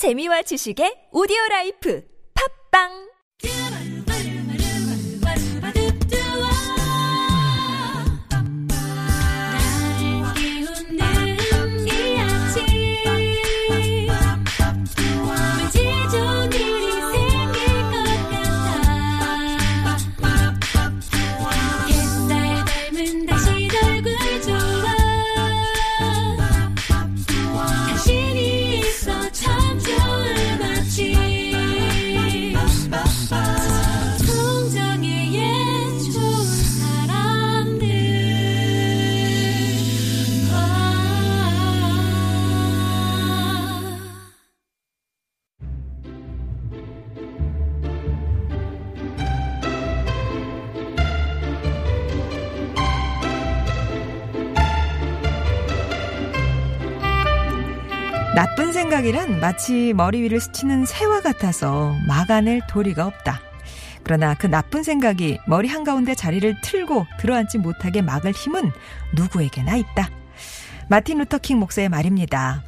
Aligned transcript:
재미와 0.00 0.40
지식의 0.48 1.12
오디오 1.12 1.36
라이프. 1.50 2.00
팝빵 2.32 3.09
나쁜 58.40 58.72
생각이란 58.72 59.38
마치 59.38 59.92
머리 59.92 60.22
위를 60.22 60.40
스치는 60.40 60.86
새와 60.86 61.20
같아서 61.20 61.94
막아낼 62.08 62.62
도리가 62.70 63.04
없다. 63.04 63.38
그러나 64.02 64.32
그 64.32 64.46
나쁜 64.46 64.82
생각이 64.82 65.38
머리 65.46 65.68
한가운데 65.68 66.14
자리를 66.14 66.62
틀고 66.62 67.04
들어앉지 67.18 67.58
못하게 67.58 68.00
막을 68.00 68.32
힘은 68.32 68.72
누구에게나 69.14 69.76
있다. 69.76 70.08
마틴 70.88 71.18
루터킹 71.18 71.58
목사의 71.58 71.90
말입니다. 71.90 72.64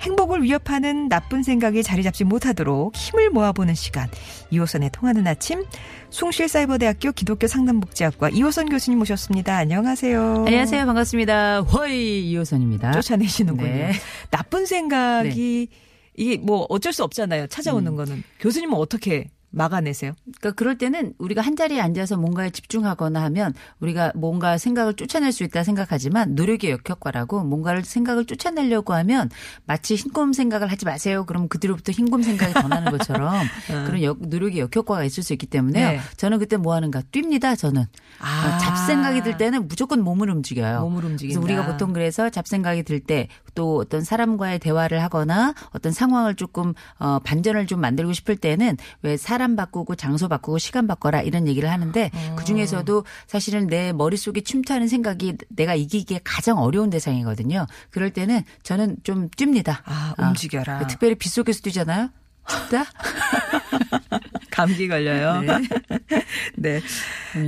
행복을 0.00 0.42
위협하는 0.42 1.08
나쁜 1.08 1.42
생각이 1.42 1.82
자리 1.82 2.02
잡지 2.02 2.24
못하도록 2.24 2.94
힘을 2.94 3.30
모아보는 3.30 3.74
시간. 3.74 4.08
이호선의 4.50 4.90
통하는 4.92 5.26
아침. 5.26 5.64
숭실사이버대학교 6.10 7.12
기독교 7.12 7.46
상담복지학과 7.46 8.30
이호선 8.30 8.68
교수님 8.68 8.98
모셨습니다. 8.98 9.56
안녕하세요. 9.56 10.44
안녕하세요. 10.46 10.86
반갑습니다. 10.86 11.60
허이 11.62 12.28
이호선입니다. 12.30 12.92
쫓아내시는군요. 12.92 13.68
네. 13.68 13.92
나쁜 14.30 14.66
생각이 14.66 15.68
이게 16.16 16.36
뭐 16.38 16.66
어쩔 16.68 16.92
수 16.92 17.04
없잖아요. 17.04 17.46
찾아오는 17.48 17.92
음. 17.92 17.96
거는 17.96 18.22
교수님은 18.40 18.76
어떻게 18.76 19.30
막아내세요? 19.56 20.12
그러니까 20.24 20.50
그럴 20.52 20.76
때는 20.76 21.14
우리가 21.18 21.40
한 21.40 21.56
자리에 21.56 21.80
앉아서 21.80 22.16
뭔가에 22.18 22.50
집중하거나 22.50 23.22
하면 23.24 23.54
우리가 23.80 24.12
뭔가 24.14 24.58
생각을 24.58 24.94
쫓아낼 24.94 25.32
수 25.32 25.44
있다 25.44 25.64
생각하지만 25.64 26.34
노력의 26.34 26.70
역효과라고 26.72 27.42
뭔가를 27.42 27.82
생각을 27.82 28.26
쫓아내려고 28.26 28.92
하면 28.94 29.30
마치 29.64 29.94
흰곰 29.96 30.34
생각을 30.34 30.70
하지 30.70 30.84
마세요. 30.84 31.24
그럼 31.24 31.48
그뒤로부터 31.48 31.90
흰곰 31.92 32.22
생각이 32.22 32.52
더 32.52 32.68
나는 32.68 32.92
것처럼 32.92 33.32
그런 33.86 34.02
역- 34.02 34.18
노력의 34.20 34.58
역효과가 34.60 35.04
있을 35.04 35.22
수 35.22 35.32
있기 35.32 35.46
때문에요. 35.46 35.88
네. 35.92 36.00
저는 36.18 36.38
그때 36.38 36.56
뭐 36.58 36.74
하는가? 36.74 37.00
뜁니다. 37.10 37.56
저는. 37.58 37.84
아. 38.20 38.56
어, 38.56 38.58
잡생각이 38.58 39.22
들 39.22 39.36
때는 39.38 39.68
무조건 39.68 40.02
몸을 40.02 40.28
움직여요. 40.30 40.80
몸을 40.82 41.04
움직인다. 41.06 41.40
그래서 41.40 41.54
우리가 41.60 41.72
보통 41.72 41.92
그래서 41.94 42.28
잡생각이 42.28 42.82
들 42.82 43.00
때 43.06 43.28
또 43.54 43.78
어떤 43.78 44.02
사람과의 44.04 44.58
대화를 44.58 45.02
하거나 45.02 45.54
어떤 45.70 45.90
상황을 45.92 46.34
조금 46.34 46.74
어 46.98 47.18
반전을 47.20 47.66
좀 47.66 47.80
만들고 47.80 48.12
싶을 48.12 48.36
때는 48.36 48.76
왜 49.02 49.16
사람 49.16 49.45
바꾸고 49.54 49.94
장소 49.94 50.28
바꾸고 50.28 50.58
시간 50.58 50.86
바꿔라 50.88 51.22
이런 51.22 51.46
얘기를 51.46 51.70
하는데 51.70 52.10
어. 52.12 52.34
그 52.36 52.44
중에서도 52.44 53.04
사실은 53.28 53.68
내 53.68 53.92
머릿속에 53.92 54.40
침투하는 54.40 54.88
생각이 54.88 55.36
내가 55.50 55.74
이기기에 55.74 56.20
가장 56.24 56.58
어려운 56.58 56.90
대상이거든요. 56.90 57.66
그럴 57.90 58.10
때는 58.10 58.42
저는 58.62 58.96
좀 59.04 59.28
뜁니다. 59.30 59.82
아, 59.84 60.14
아, 60.16 60.28
움직여라. 60.28 60.86
특별히 60.88 61.14
빗속에서 61.14 61.60
뛰잖아요. 61.60 62.10
춥다? 62.48 62.84
감기 64.50 64.88
걸려요. 64.88 65.42
네. 66.56 66.80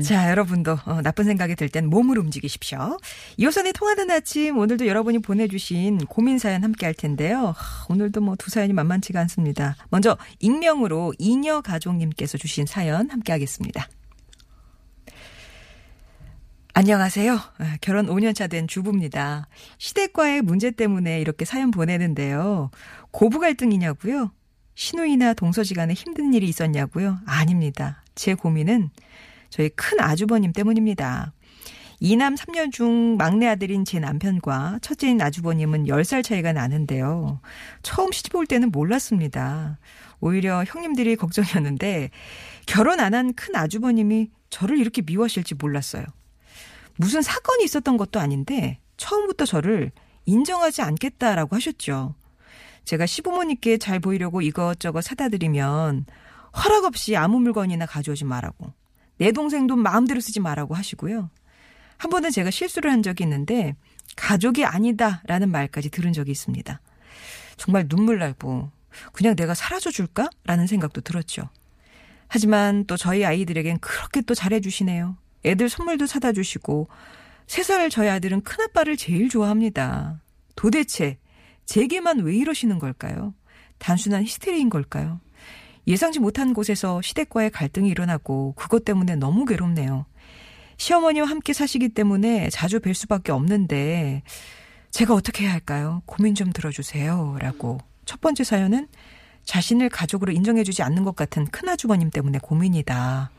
자, 0.05 0.31
여러분도 0.31 0.79
어, 0.85 1.03
나쁜 1.03 1.25
생각이 1.25 1.55
들 1.57 1.69
땐 1.69 1.87
몸을 1.87 2.19
움직이십시오. 2.19 2.99
이호선의 3.37 3.73
통하는 3.73 4.11
아침 4.11 4.59
오늘도 4.59 4.87
여러분이 4.87 5.21
보내주신 5.21 5.99
고민 6.07 6.39
사연 6.39 6.63
함께 6.65 6.87
할 6.87 6.95
텐데요. 6.95 7.55
하, 7.57 7.87
오늘도 7.89 8.21
뭐 8.21 8.37
두 8.37 8.51
사연이 8.51 8.73
만만치가 8.73 9.19
않습니다. 9.21 9.77
먼저 9.91 10.17
익명으로 10.41 11.15
이녀 11.19 11.61
가족님께서 11.61 12.39
주신 12.39 12.67
사연 12.67 13.11
함께 13.11 13.33
하겠습니다. 13.33 13.89
안녕하세요. 16.75 17.35
아, 17.35 17.77
결혼 17.81 18.07
5년차 18.07 18.49
된 18.49 18.69
주부입니다. 18.69 19.49
시댁과의 19.79 20.43
문제 20.43 20.71
때문에 20.71 21.21
이렇게 21.21 21.45
사연 21.45 21.71
보내는데요. 21.73 22.71
고부 23.11 23.41
갈등이냐고요? 23.41 24.31
신우이나 24.77 25.35
동서지 25.35 25.75
간에 25.75 25.93
힘든 25.95 26.33
일이 26.35 26.47
있었냐고요? 26.49 27.19
아닙니다. 27.27 28.05
제 28.15 28.35
고민은 28.35 28.91
저희 29.51 29.69
큰 29.71 30.01
아주버님 30.01 30.53
때문입니다. 30.53 31.33
이남 32.01 32.37
3녀 32.37 32.71
중 32.73 33.17
막내 33.17 33.49
아들인 33.49 33.85
제 33.85 33.99
남편과 33.99 34.79
첫째인 34.83 35.21
아주버님은 35.21 35.85
10살 35.87 36.23
차이가 36.23 36.53
나는데요. 36.53 37.41
처음 37.83 38.13
시집 38.13 38.35
올 38.37 38.47
때는 38.47 38.71
몰랐습니다. 38.71 39.79
오히려 40.21 40.63
형님들이 40.65 41.17
걱정이었는데 41.17 42.11
결혼 42.67 43.01
안 43.01 43.15
한 43.15 43.33
큰 43.35 43.57
아주버님이 43.57 44.31
저를 44.51 44.79
이렇게 44.79 45.03
미워하실지 45.03 45.57
몰랐어요. 45.57 46.05
무슨 46.97 47.23
사건이 47.23 47.65
있었던 47.65 47.97
것도 47.97 48.21
아닌데 48.21 48.79
처음부터 48.97 49.45
저를 49.45 49.91
인정하지 50.27 50.83
않겠다라고 50.83 51.57
하셨죠. 51.57 52.15
제가 52.85 53.07
시부모님께 53.07 53.79
잘 53.79 54.01
보이려고 54.01 54.41
이것저것 54.41 55.03
사다 55.03 55.29
드리면 55.29 56.07
허락 56.65 56.85
없이 56.85 57.17
아무 57.17 57.39
물건이나 57.41 57.87
가져오지 57.87 58.25
말라고. 58.25 58.73
내 59.19 59.33
동생 59.33 59.67
돈 59.67 59.81
마음대로 59.83 60.21
쓰지 60.21 60.41
말라고 60.41 60.75
하시고요. 60.75 61.31
한 61.97 62.11
번은 62.11 62.31
제가 62.31 62.51
실수를 62.51 62.91
한 62.93 63.03
적이 63.03 63.25
있는데 63.25 63.75
가족이 64.17 64.65
아니다라는 64.65 65.51
말까지 65.51 65.91
들은 65.91 66.13
적이 66.13 66.31
있습니다. 66.33 66.81
정말 67.57 67.89
눈물 67.89 68.19
나고 68.19 68.71
그냥 69.13 69.37
내가 69.37 69.55
사라져 69.55 69.91
줄까라는 69.91 70.67
생각도 70.67 71.01
들었죠. 71.01 71.49
하지만 72.29 72.85
또 72.87 72.97
저희 72.97 73.25
아이들에겐 73.25 73.79
그렇게 73.81 74.21
또 74.21 74.35
잘해주시네요. 74.35 75.17
애들 75.45 75.69
선물도 75.69 76.07
사다 76.07 76.33
주시고 76.33 76.89
세 77.47 77.63
살 77.63 77.89
저희 77.91 78.09
아들은 78.09 78.43
큰아빠를 78.43 78.97
제일 78.97 79.29
좋아합니다. 79.29 80.21
도대체 80.55 81.19
제게만 81.65 82.21
왜 82.21 82.37
이러시는 82.37 82.79
걸까요? 82.79 83.35
단순한 83.79 84.23
히스테리인 84.25 84.69
걸까요? 84.69 85.21
예상치 85.89 86.21
못한 86.21 86.55
곳에서 86.55 87.01
시댁과의 87.03 87.51
갈등이 87.51 87.89
일어나고 87.89 88.53
그것 88.57 88.85
때문에 88.85 89.17
너무 89.17 89.45
괴롭네요. 89.45 90.05
시어머니와 90.77 91.27
함께 91.27 91.53
사시기 91.53 91.89
때문에 91.89 92.51
자주 92.51 92.79
뵐 92.79 92.95
수밖에 92.95 93.33
없는데 93.33 94.23
제가 94.91 95.15
어떻게 95.15 95.45
해야 95.45 95.53
할까요? 95.53 96.03
고민 96.07 96.35
좀 96.35 96.53
들어주세요. 96.53 97.39
라고. 97.41 97.79
첫 98.05 98.21
번째 98.21 98.45
사연은 98.45 98.87
자신을 99.45 99.89
가족으로 99.89 100.33
인정해주지 100.33 100.83
않는 100.83 101.05
것 101.05 101.17
같은 101.17 101.47
큰아주버님 101.47 102.11
때문에 102.11 102.39
고민이다. 102.39 103.31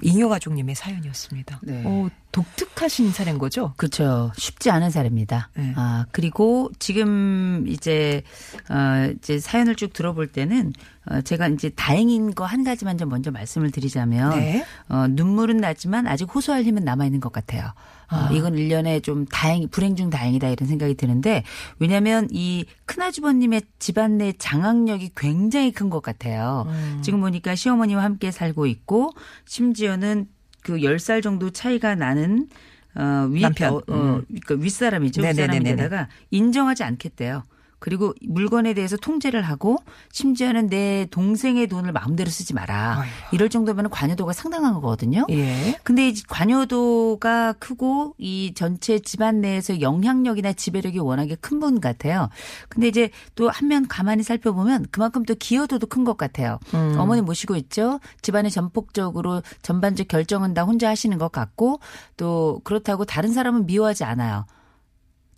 잉여 0.00 0.28
가족님의 0.28 0.74
사연이었습니다. 0.74 1.60
네. 1.62 1.84
오, 1.84 2.08
독특하신 2.32 3.12
사례인 3.12 3.38
거죠? 3.38 3.74
그렇죠. 3.76 4.32
쉽지 4.36 4.70
않은 4.70 4.90
사례입니다. 4.90 5.50
네. 5.54 5.72
아, 5.76 6.06
그리고 6.12 6.70
지금 6.78 7.64
이제, 7.68 8.22
어, 8.70 9.12
이제 9.18 9.38
사연을 9.38 9.76
쭉 9.76 9.92
들어볼 9.92 10.28
때는, 10.28 10.72
어, 11.10 11.20
제가 11.20 11.48
이제 11.48 11.68
다행인 11.70 12.34
거 12.34 12.44
한 12.46 12.64
가지만 12.64 12.96
좀 12.96 13.10
먼저 13.10 13.30
말씀을 13.30 13.70
드리자면, 13.70 14.30
네. 14.38 14.64
어, 14.88 15.06
눈물은 15.08 15.58
나지만 15.58 16.06
아직 16.06 16.24
호소할 16.34 16.64
힘은 16.64 16.84
남아있는 16.84 17.20
것 17.20 17.32
같아요. 17.32 17.64
어, 18.10 18.16
아. 18.16 18.30
이건 18.32 18.56
일련의 18.56 19.02
좀 19.02 19.26
다행, 19.26 19.68
불행 19.68 19.94
중 19.94 20.08
다행이다 20.10 20.48
이런 20.48 20.68
생각이 20.68 20.94
드는데, 20.94 21.44
왜냐면 21.78 22.28
이 22.30 22.64
큰아주버님의 22.86 23.62
집안 23.78 24.16
내 24.18 24.32
장악력이 24.32 25.12
굉장히 25.16 25.70
큰 25.70 25.90
것 25.90 26.00
같아요. 26.02 26.64
음. 26.68 27.00
지금 27.02 27.20
보니까 27.20 27.54
시어머니와 27.54 28.02
함께 28.02 28.30
살고 28.30 28.64
있고, 28.66 29.12
심지어는 29.44 30.26
그 30.62 30.78
10살 30.78 31.22
정도 31.22 31.50
차이가 31.50 31.94
나는 31.94 32.48
어, 32.94 33.28
위, 33.30 33.40
남편. 33.40 33.74
어, 33.74 33.76
어, 33.76 33.82
음. 33.88 34.24
그러니까 34.26 34.54
윗사람이죠. 34.54 35.22
윗사람인데다가 35.22 36.08
인정하지 36.30 36.84
않겠대요. 36.84 37.42
그리고 37.82 38.14
물건에 38.22 38.74
대해서 38.74 38.96
통제를 38.96 39.42
하고 39.42 39.76
심지어는 40.12 40.68
내 40.68 41.08
동생의 41.10 41.66
돈을 41.66 41.90
마음대로 41.90 42.30
쓰지 42.30 42.54
마라. 42.54 43.00
아이고. 43.00 43.12
이럴 43.32 43.48
정도면 43.48 43.90
관여도가 43.90 44.32
상당한 44.32 44.74
거거든요. 44.74 45.26
예. 45.30 45.76
근데 45.82 46.10
이 46.10 46.14
관여도가 46.28 47.54
크고 47.54 48.14
이 48.18 48.52
전체 48.54 49.00
집안 49.00 49.40
내에서 49.40 49.80
영향력이나 49.80 50.52
지배력이 50.52 51.00
워낙에 51.00 51.34
큰 51.36 51.58
분 51.62 51.80
같아요. 51.80 52.28
근데 52.68 52.88
이제 52.88 53.10
또 53.34 53.48
한면 53.48 53.86
가만히 53.88 54.22
살펴보면 54.22 54.86
그만큼 54.90 55.24
또 55.24 55.34
기여도도 55.34 55.86
큰 55.88 56.02
것 56.04 56.16
같아요. 56.16 56.58
음. 56.74 56.96
어머니 56.98 57.20
모시고 57.20 57.54
있죠. 57.56 58.00
집안의 58.22 58.50
전폭적으로 58.50 59.42
전반적 59.62 60.08
결정은 60.08 60.54
다 60.54 60.62
혼자 60.64 60.88
하시는 60.88 61.16
것 61.18 61.30
같고 61.32 61.78
또 62.16 62.60
그렇다고 62.64 63.04
다른 63.04 63.32
사람은 63.32 63.66
미워하지 63.66 64.04
않아요. 64.04 64.46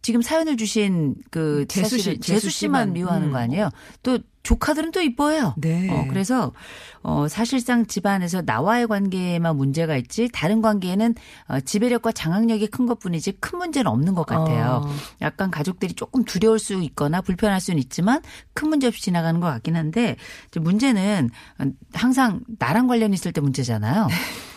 지금 0.04 0.20
사연을 0.20 0.58
주신 0.58 1.14
그 1.30 1.64
재수 1.66 1.96
씨, 1.96 2.20
재수 2.20 2.50
씨만. 2.50 2.92
미워하는 2.92 3.28
음. 3.28 3.32
거 3.32 3.38
아니에요? 3.38 3.70
또 4.02 4.18
조카들은 4.42 4.90
또 4.90 5.00
이뻐요. 5.00 5.54
네. 5.56 5.88
어, 5.90 6.04
그래서 6.10 6.52
어 7.02 7.26
사실상 7.26 7.86
집안에서 7.86 8.42
나와의 8.42 8.86
관계에만 8.86 9.56
문제가 9.56 9.96
있지 9.96 10.28
다른 10.30 10.60
관계에는 10.60 11.14
어, 11.48 11.60
지배력과 11.60 12.12
장악력이 12.12 12.66
큰 12.66 12.84
것뿐이지 12.84 13.38
큰 13.40 13.58
문제는 13.58 13.90
없는 13.90 14.14
것 14.14 14.26
같아요. 14.26 14.82
어. 14.84 14.94
약간 15.22 15.50
가족들이 15.50 15.94
조금 15.94 16.22
두려울 16.24 16.58
수 16.58 16.74
있거나 16.74 17.22
불편할 17.22 17.58
수는 17.62 17.78
있지만 17.80 18.20
큰 18.52 18.68
문제 18.68 18.86
없이 18.86 19.00
지나가는 19.00 19.40
것 19.40 19.46
같긴 19.46 19.74
한데 19.74 20.16
문제는 20.54 21.30
항상 21.94 22.42
나랑 22.58 22.88
관련 22.88 23.14
있을 23.14 23.32
때 23.32 23.40
문제잖아요. 23.40 24.08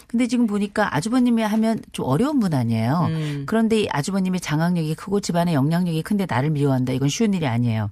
근데 0.08 0.28
지금 0.28 0.48
보니까 0.48 0.96
아주버님이 0.96 1.44
하면 1.44 1.82
좀 1.92 2.06
어려운 2.06 2.40
분 2.40 2.54
아니에요. 2.54 3.08
음. 3.10 3.44
그런데 3.46 3.82
이 3.82 3.88
아주버님의 3.90 4.40
장악력이 4.40 4.96
크고 4.96 5.20
집안의 5.20 5.54
영향력이 5.54 6.02
큰데 6.02 6.26
나를 6.28 6.50
미워한다. 6.50 6.94
이건 6.94 7.10
쉬운 7.10 7.34
일이 7.34 7.46
아니에요. 7.46 7.90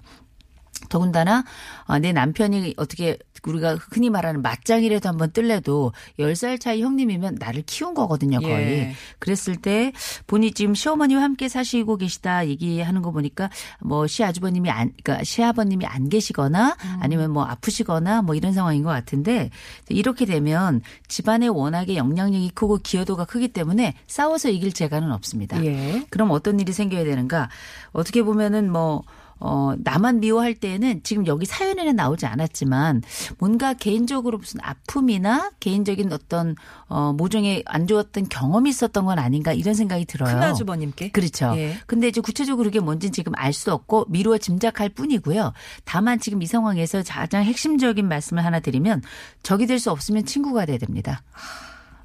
더군다나 0.90 1.44
어, 1.86 2.00
내 2.00 2.12
남편이 2.12 2.76
어떻게 2.78 3.18
우리가 3.50 3.76
흔히 3.76 4.10
말하는 4.10 4.42
맞짱이라도 4.42 5.08
한번 5.08 5.32
뜰래도 5.32 5.94
10살 6.20 6.60
차이 6.60 6.82
형님이면 6.82 7.38
나를 7.40 7.64
키운 7.66 7.94
거거든요, 7.94 8.40
거의. 8.40 8.54
예. 8.54 8.96
그랬을 9.20 9.56
때 9.56 9.92
본인이 10.28 10.54
지금 10.54 10.74
시어머니와 10.74 11.22
함께 11.22 11.48
사시고 11.48 11.98
계시다 11.98 12.48
얘기하는 12.48 13.02
거 13.02 13.12
보니까 13.12 13.50
뭐 13.82 14.08
시아주버님이 14.08 14.70
안, 14.70 14.92
그러니까 15.04 15.24
시아버님이 15.24 15.86
안 15.86 16.10
계시거나 16.10 16.76
아니면 17.00 17.32
뭐 17.32 17.44
아프시거나 17.44 18.22
뭐 18.22 18.36
이런 18.36 18.54
상황인 18.54 18.84
것 18.84 18.90
같은데 18.90 19.50
이렇게 19.90 20.26
되면 20.26 20.82
집안에 21.08 21.48
워낙에 21.48 21.96
영향력이 21.96 22.52
크고 22.54 22.78
기여도가 22.78 23.26
크기 23.26 23.48
때문에 23.48 23.94
싸워서 24.08 24.50
이길 24.50 24.74
재간은 24.74 25.12
없습니다. 25.12 25.64
예. 25.64 26.06
그럼 26.10 26.32
어떤 26.32 26.60
일이 26.60 26.74
생겨야 26.74 27.04
되는가? 27.04 27.50
어떻게 27.92 28.24
보면은 28.24 28.72
뭐 28.72 29.04
어, 29.40 29.74
나만 29.78 30.22
미워할 30.22 30.54
때는 30.56 31.02
지금 31.04 31.28
여기 31.28 31.46
사연에는 31.46 31.96
나오지 31.96 32.26
않았지만 32.26 33.04
뭔가 33.38 33.74
개인적으로 33.74 34.38
무슨 34.38 34.60
아픔이나 34.62 35.52
개인적인 35.60 36.12
어떤 36.14 36.56
어, 36.88 37.14
모종의 37.14 37.64
안 37.66 37.86
좋았던 37.88 38.30
경험이 38.30 38.70
있었던 38.70 39.06
건 39.06 39.20
아닌가 39.20 39.54
이런 39.54 39.74
생각이 39.76 40.06
들어요. 40.06 40.34
큰 40.34 40.44
아주버님께. 40.44 41.12
그렇죠. 41.12 41.54
예. 41.58 41.78
근데 41.86 42.08
이제 42.08 42.22
구체적으로 42.22 42.66
그게 42.66 42.80
뭔지는 42.80 43.12
지금 43.12 43.34
알 43.36 43.54
수 43.54 43.72
없고 43.72 44.06
미루어 44.10 44.38
짐작할 44.38 44.90
뿐이고요. 44.90 45.54
다만 45.86 46.20
지금 46.20 46.42
이 46.42 46.46
상황에서 46.46 47.04
가장 47.08 47.44
핵심적인 47.44 48.08
말씀을 48.08 48.44
하나 48.44 48.60
드리면 48.60 49.02
적이 49.44 49.66
될 49.68 49.80
수 49.80 49.92
없으면 49.92 50.26
친구가 50.26 50.66
돼야 50.66 50.78
됩니다. 50.78 51.22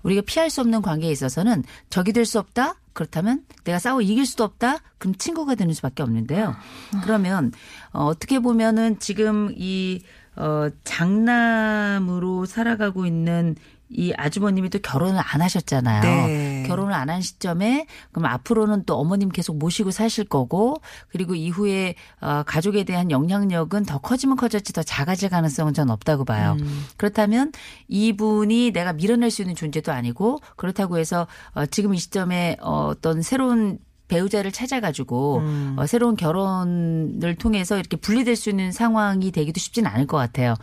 우리가 0.02 0.22
피할 0.26 0.50
수 0.50 0.60
없는 0.60 0.82
관계에 0.82 1.10
있어서는 1.10 1.64
적이 1.90 2.12
될 2.12 2.24
수 2.26 2.38
없다? 2.38 2.74
그렇다면 2.92 3.44
내가 3.64 3.78
싸워 3.78 4.00
이길 4.02 4.26
수도 4.26 4.44
없다? 4.44 4.78
그럼 4.98 5.14
친구가 5.14 5.54
되는 5.54 5.72
수밖에 5.74 6.02
없는데요. 6.02 6.54
그러면 7.02 7.52
어, 7.92 8.04
어떻게 8.06 8.38
보면은 8.40 8.98
지금 8.98 9.52
이 9.56 10.02
어, 10.36 10.68
장남으로 10.84 12.46
살아가고 12.46 13.06
있는 13.06 13.56
이 13.88 14.12
아주버님이 14.16 14.70
또 14.70 14.78
결혼을 14.78 15.20
안 15.24 15.42
하셨잖아요. 15.42 16.02
네. 16.02 16.59
결혼을 16.70 16.94
안 16.94 17.10
한 17.10 17.20
시점에 17.22 17.86
그럼 18.12 18.26
앞으로는 18.26 18.84
또 18.84 18.96
어머님 18.96 19.28
계속 19.30 19.58
모시고 19.58 19.90
사실 19.90 20.24
거고 20.24 20.80
그리고 21.08 21.34
이후에 21.34 21.96
어, 22.20 22.44
가족에 22.46 22.84
대한 22.84 23.10
영향력은 23.10 23.84
더 23.84 23.98
커지면 23.98 24.36
커졌지 24.36 24.72
더 24.72 24.82
작아질 24.82 25.28
가능성은 25.28 25.74
전 25.74 25.90
없다고 25.90 26.24
봐요. 26.24 26.56
음. 26.60 26.84
그렇다면 26.96 27.50
이분이 27.88 28.70
내가 28.70 28.92
밀어낼 28.92 29.30
수 29.30 29.42
있는 29.42 29.54
존재도 29.56 29.92
아니고 29.92 30.38
그렇다고 30.56 30.98
해서 30.98 31.26
어, 31.52 31.66
지금 31.66 31.94
이 31.94 31.98
시점에 31.98 32.56
어, 32.60 32.86
어떤 32.86 33.22
새로운 33.22 33.78
배우자를 34.10 34.52
찾아가지고 34.52 35.38
음. 35.38 35.76
어, 35.78 35.86
새로운 35.86 36.16
결혼을 36.16 37.36
통해서 37.38 37.78
이렇게 37.78 37.96
분리될 37.96 38.36
수 38.36 38.50
있는 38.50 38.72
상황이 38.72 39.30
되기도 39.30 39.58
쉽지는 39.60 39.88
않을 39.90 40.06
것 40.06 40.16
같아요. 40.16 40.54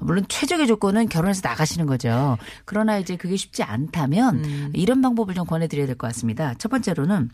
물론 0.00 0.24
최적의 0.28 0.66
조건은 0.66 1.08
결혼해서 1.08 1.40
나가시는 1.42 1.86
거죠. 1.86 2.36
그러나 2.64 2.98
이제 2.98 3.16
그게 3.16 3.36
쉽지 3.36 3.62
않다면 3.62 4.44
음. 4.44 4.70
이런 4.74 5.00
방법을 5.00 5.34
좀 5.34 5.46
권해드려야 5.46 5.86
될 5.86 5.96
것 5.96 6.08
같습니다. 6.08 6.54
첫 6.58 6.68
번째로는 6.68 7.30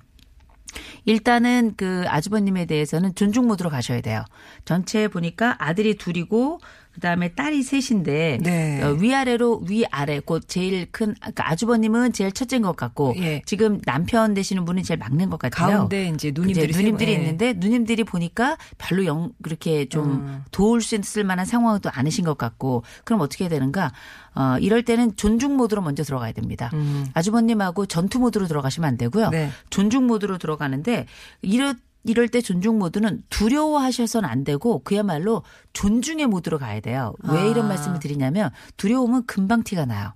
일단은 1.04 1.74
그 1.76 2.04
아주버님에 2.08 2.66
대해서는 2.66 3.14
존중 3.14 3.46
모드로 3.46 3.70
가셔야 3.70 4.00
돼요. 4.00 4.24
전체에 4.64 5.08
보니까 5.08 5.56
아들이 5.58 5.96
둘이고 5.96 6.60
그다음에 6.94 7.34
딸이 7.34 7.62
셋인데 7.62 8.38
네. 8.42 8.82
어, 8.82 8.92
위아래로 8.92 9.64
위아래 9.68 10.20
곧 10.20 10.44
제일 10.46 10.86
큰 10.90 11.14
그러니까 11.20 11.50
아주버님은 11.50 12.12
제일 12.12 12.32
첫째인 12.32 12.62
것 12.62 12.76
같고 12.76 13.14
예. 13.18 13.42
지금 13.46 13.80
남편 13.82 14.34
되시는 14.34 14.64
분은 14.64 14.82
제일 14.82 14.98
막내인 14.98 15.30
것 15.30 15.38
같아요. 15.38 15.78
가운데 15.78 16.08
이제 16.08 16.32
누님들이 16.32 16.70
이제 16.70 16.78
누님들이 16.78 17.12
세 17.12 17.16
분, 17.16 17.20
예. 17.20 17.24
있는데 17.24 17.52
누님들이 17.54 18.04
보니까 18.04 18.56
별로 18.78 19.04
영 19.06 19.32
그렇게 19.42 19.86
좀 19.88 20.04
음. 20.04 20.44
도울 20.50 20.80
수 20.80 20.94
있을 20.94 21.24
만한 21.24 21.46
상황도 21.46 21.90
아니신 21.92 22.24
것 22.24 22.38
같고 22.38 22.84
그럼 23.04 23.20
어떻게 23.20 23.44
해야 23.44 23.50
되는가? 23.50 23.92
어 24.36 24.56
이럴 24.60 24.84
때는 24.84 25.16
존중 25.16 25.56
모드로 25.56 25.82
먼저 25.82 26.02
들어가야 26.02 26.32
됩니다. 26.32 26.70
음. 26.74 27.06
아주버님하고 27.14 27.86
전투 27.86 28.18
모드로 28.18 28.46
들어가시면 28.46 28.88
안 28.88 28.96
되고요. 28.96 29.30
네. 29.30 29.50
존중 29.70 30.06
모드로 30.06 30.38
들어가는데 30.38 31.06
이럴 31.42 31.74
이럴 32.04 32.28
때 32.28 32.40
존중 32.40 32.78
모드는 32.78 33.22
두려워하셔서는 33.30 34.28
안 34.28 34.44
되고 34.44 34.80
그야말로 34.84 35.42
존중의 35.72 36.26
모드로 36.26 36.58
가야 36.58 36.80
돼요. 36.80 37.14
왜 37.24 37.50
이런 37.50 37.66
아. 37.66 37.68
말씀을 37.68 37.98
드리냐면 37.98 38.50
두려움은 38.76 39.26
금방 39.26 39.62
티가 39.62 39.86
나요. 39.86 40.12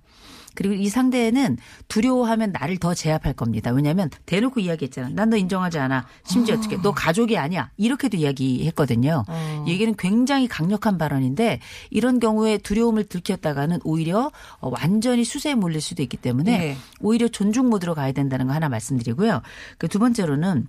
그리고 0.55 0.73
이 0.73 0.89
상대는 0.89 1.57
두려워하면 1.87 2.51
나를 2.51 2.79
더 2.79 2.93
제압할 2.93 3.33
겁니다. 3.33 3.71
왜냐하면 3.71 4.09
대놓고 4.25 4.59
이야기했잖아. 4.59 5.09
난 5.09 5.29
너 5.29 5.37
인정하지 5.37 5.77
않아. 5.79 6.05
심지어 6.25 6.55
어떻게 6.55 6.75
너 6.81 6.91
가족이 6.91 7.37
아니야. 7.37 7.71
이렇게도 7.77 8.17
이야기했거든요. 8.17 9.23
어. 9.27 9.63
이 9.65 9.71
얘기는 9.71 9.93
굉장히 9.97 10.47
강력한 10.49 10.97
발언인데 10.97 11.59
이런 11.91 12.19
경우에 12.19 12.57
두려움을 12.57 13.05
들켰다가는 13.05 13.79
오히려 13.85 14.31
어, 14.59 14.69
완전히 14.81 15.23
수세에 15.23 15.55
몰릴 15.55 15.79
수도 15.81 16.01
있기 16.03 16.17
때문에 16.17 16.57
네. 16.57 16.77
오히려 16.99 17.27
존중 17.29 17.69
모드로 17.69 17.93
가야 17.95 18.11
된다는 18.11 18.47
거 18.47 18.53
하나 18.53 18.67
말씀드리고요. 18.69 19.41
그 19.77 19.87
두 19.87 19.97
번째로는 19.99 20.67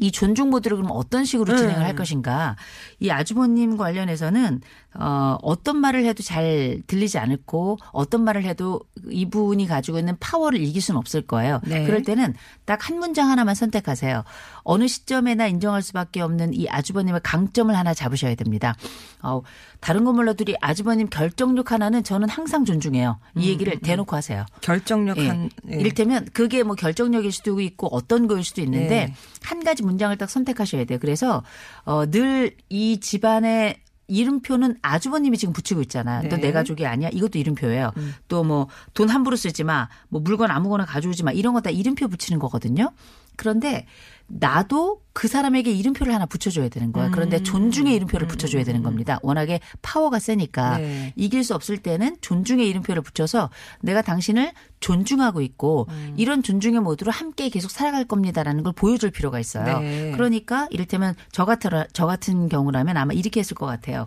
이 0.00 0.10
존중 0.10 0.50
모드를 0.50 0.76
그럼 0.76 0.90
어떤 0.92 1.24
식으로 1.24 1.52
음. 1.52 1.56
진행을 1.56 1.84
할 1.84 1.94
것인가? 1.94 2.56
이 3.00 3.10
아주버님 3.10 3.76
관련해서는 3.76 4.60
어 4.98 5.36
어떤 5.42 5.76
말을 5.76 6.04
해도 6.04 6.22
잘 6.22 6.82
들리지 6.86 7.18
않고 7.18 7.78
어떤 7.92 8.24
말을 8.24 8.44
해도 8.44 8.80
이분이 9.10 9.66
가지고 9.66 9.98
있는 9.98 10.16
파워를 10.18 10.58
이길 10.60 10.80
수는 10.80 10.98
없을 10.98 11.20
거예요. 11.22 11.60
네. 11.64 11.84
그럴 11.84 12.02
때는 12.02 12.34
딱 12.64 12.86
한 12.86 12.98
문장 12.98 13.30
하나만 13.30 13.54
선택하세요. 13.54 14.22
어느 14.68 14.88
시점에나 14.88 15.46
인정할 15.46 15.80
수밖에 15.80 16.20
없는 16.20 16.52
이 16.52 16.68
아주버님의 16.68 17.20
강점을 17.22 17.74
하나 17.74 17.94
잡으셔야 17.94 18.34
됩니다. 18.34 18.74
어 19.22 19.42
다른 19.80 20.04
거 20.04 20.12
몰라도 20.12 20.44
이 20.48 20.54
아주버님 20.60 21.08
결정력 21.08 21.70
하나는 21.70 22.02
저는 22.02 22.28
항상 22.28 22.64
존중해요. 22.64 23.18
이 23.36 23.48
얘기를 23.48 23.78
대놓고 23.78 24.16
하세요. 24.16 24.44
결정력 24.60 25.18
예. 25.18 25.28
한 25.28 25.50
예. 25.70 25.76
이를테면 25.76 26.28
그게 26.32 26.64
뭐 26.64 26.74
결정력일 26.74 27.30
수도 27.30 27.60
있고 27.60 27.86
어떤 27.94 28.26
거일 28.26 28.42
수도 28.42 28.60
있는데 28.60 29.06
네. 29.06 29.14
한 29.42 29.62
가지 29.62 29.84
문장을 29.84 30.16
딱 30.18 30.28
선택하셔야 30.28 30.84
돼요. 30.84 30.98
그래서 31.00 31.42
어, 31.84 32.04
늘 32.10 32.56
이 32.68 32.98
집안의 33.00 33.76
이름표는 34.08 34.76
아주버님이 34.82 35.36
지금 35.36 35.52
붙이고 35.52 35.80
있잖아. 35.82 36.22
너 36.22 36.28
네. 36.28 36.34
음. 36.36 36.40
내 36.40 36.52
가족이 36.52 36.86
아니야? 36.86 37.08
이것도 37.12 37.38
이름표예요. 37.38 37.92
또뭐 38.28 38.68
돈 38.94 39.08
함부로 39.08 39.34
쓰지 39.36 39.64
마. 39.64 39.88
뭐 40.08 40.20
물건 40.20 40.50
아무거나 40.50 40.84
가져오지 40.84 41.24
마. 41.24 41.32
이런 41.32 41.54
거 41.54 41.60
다 41.60 41.70
이름표 41.70 42.06
붙이는 42.08 42.38
거거든요. 42.38 42.92
그런데 43.36 43.86
나도 44.28 45.02
그 45.12 45.28
사람에게 45.28 45.70
이름표를 45.70 46.12
하나 46.12 46.26
붙여줘야 46.26 46.68
되는 46.68 46.92
거야. 46.92 47.06
음. 47.06 47.10
그런데 47.12 47.42
존중의 47.42 47.94
이름표를 47.94 48.26
붙여줘야 48.26 48.64
되는 48.64 48.82
겁니다. 48.82 49.18
워낙에 49.22 49.60
파워가 49.82 50.18
세니까 50.18 50.78
네. 50.78 51.12
이길 51.16 51.44
수 51.44 51.54
없을 51.54 51.78
때는 51.78 52.16
존중의 52.20 52.68
이름표를 52.68 53.02
붙여서 53.02 53.50
내가 53.82 54.02
당신을 54.02 54.52
존중하고 54.80 55.40
있고 55.42 55.86
음. 55.90 56.14
이런 56.16 56.42
존중의 56.42 56.80
모드로 56.80 57.12
함께 57.12 57.48
계속 57.48 57.70
살아갈 57.70 58.04
겁니다라는 58.04 58.64
걸 58.64 58.72
보여줄 58.72 59.10
필요가 59.10 59.38
있어요. 59.38 59.78
네. 59.78 60.10
그러니까 60.12 60.66
이를테면 60.70 61.14
저 61.30 61.44
같은 61.44 61.70
저 61.92 62.06
같은 62.06 62.48
경우라면 62.48 62.96
아마 62.96 63.12
이렇게 63.12 63.40
했을 63.40 63.54
것 63.54 63.66
같아요. 63.66 64.06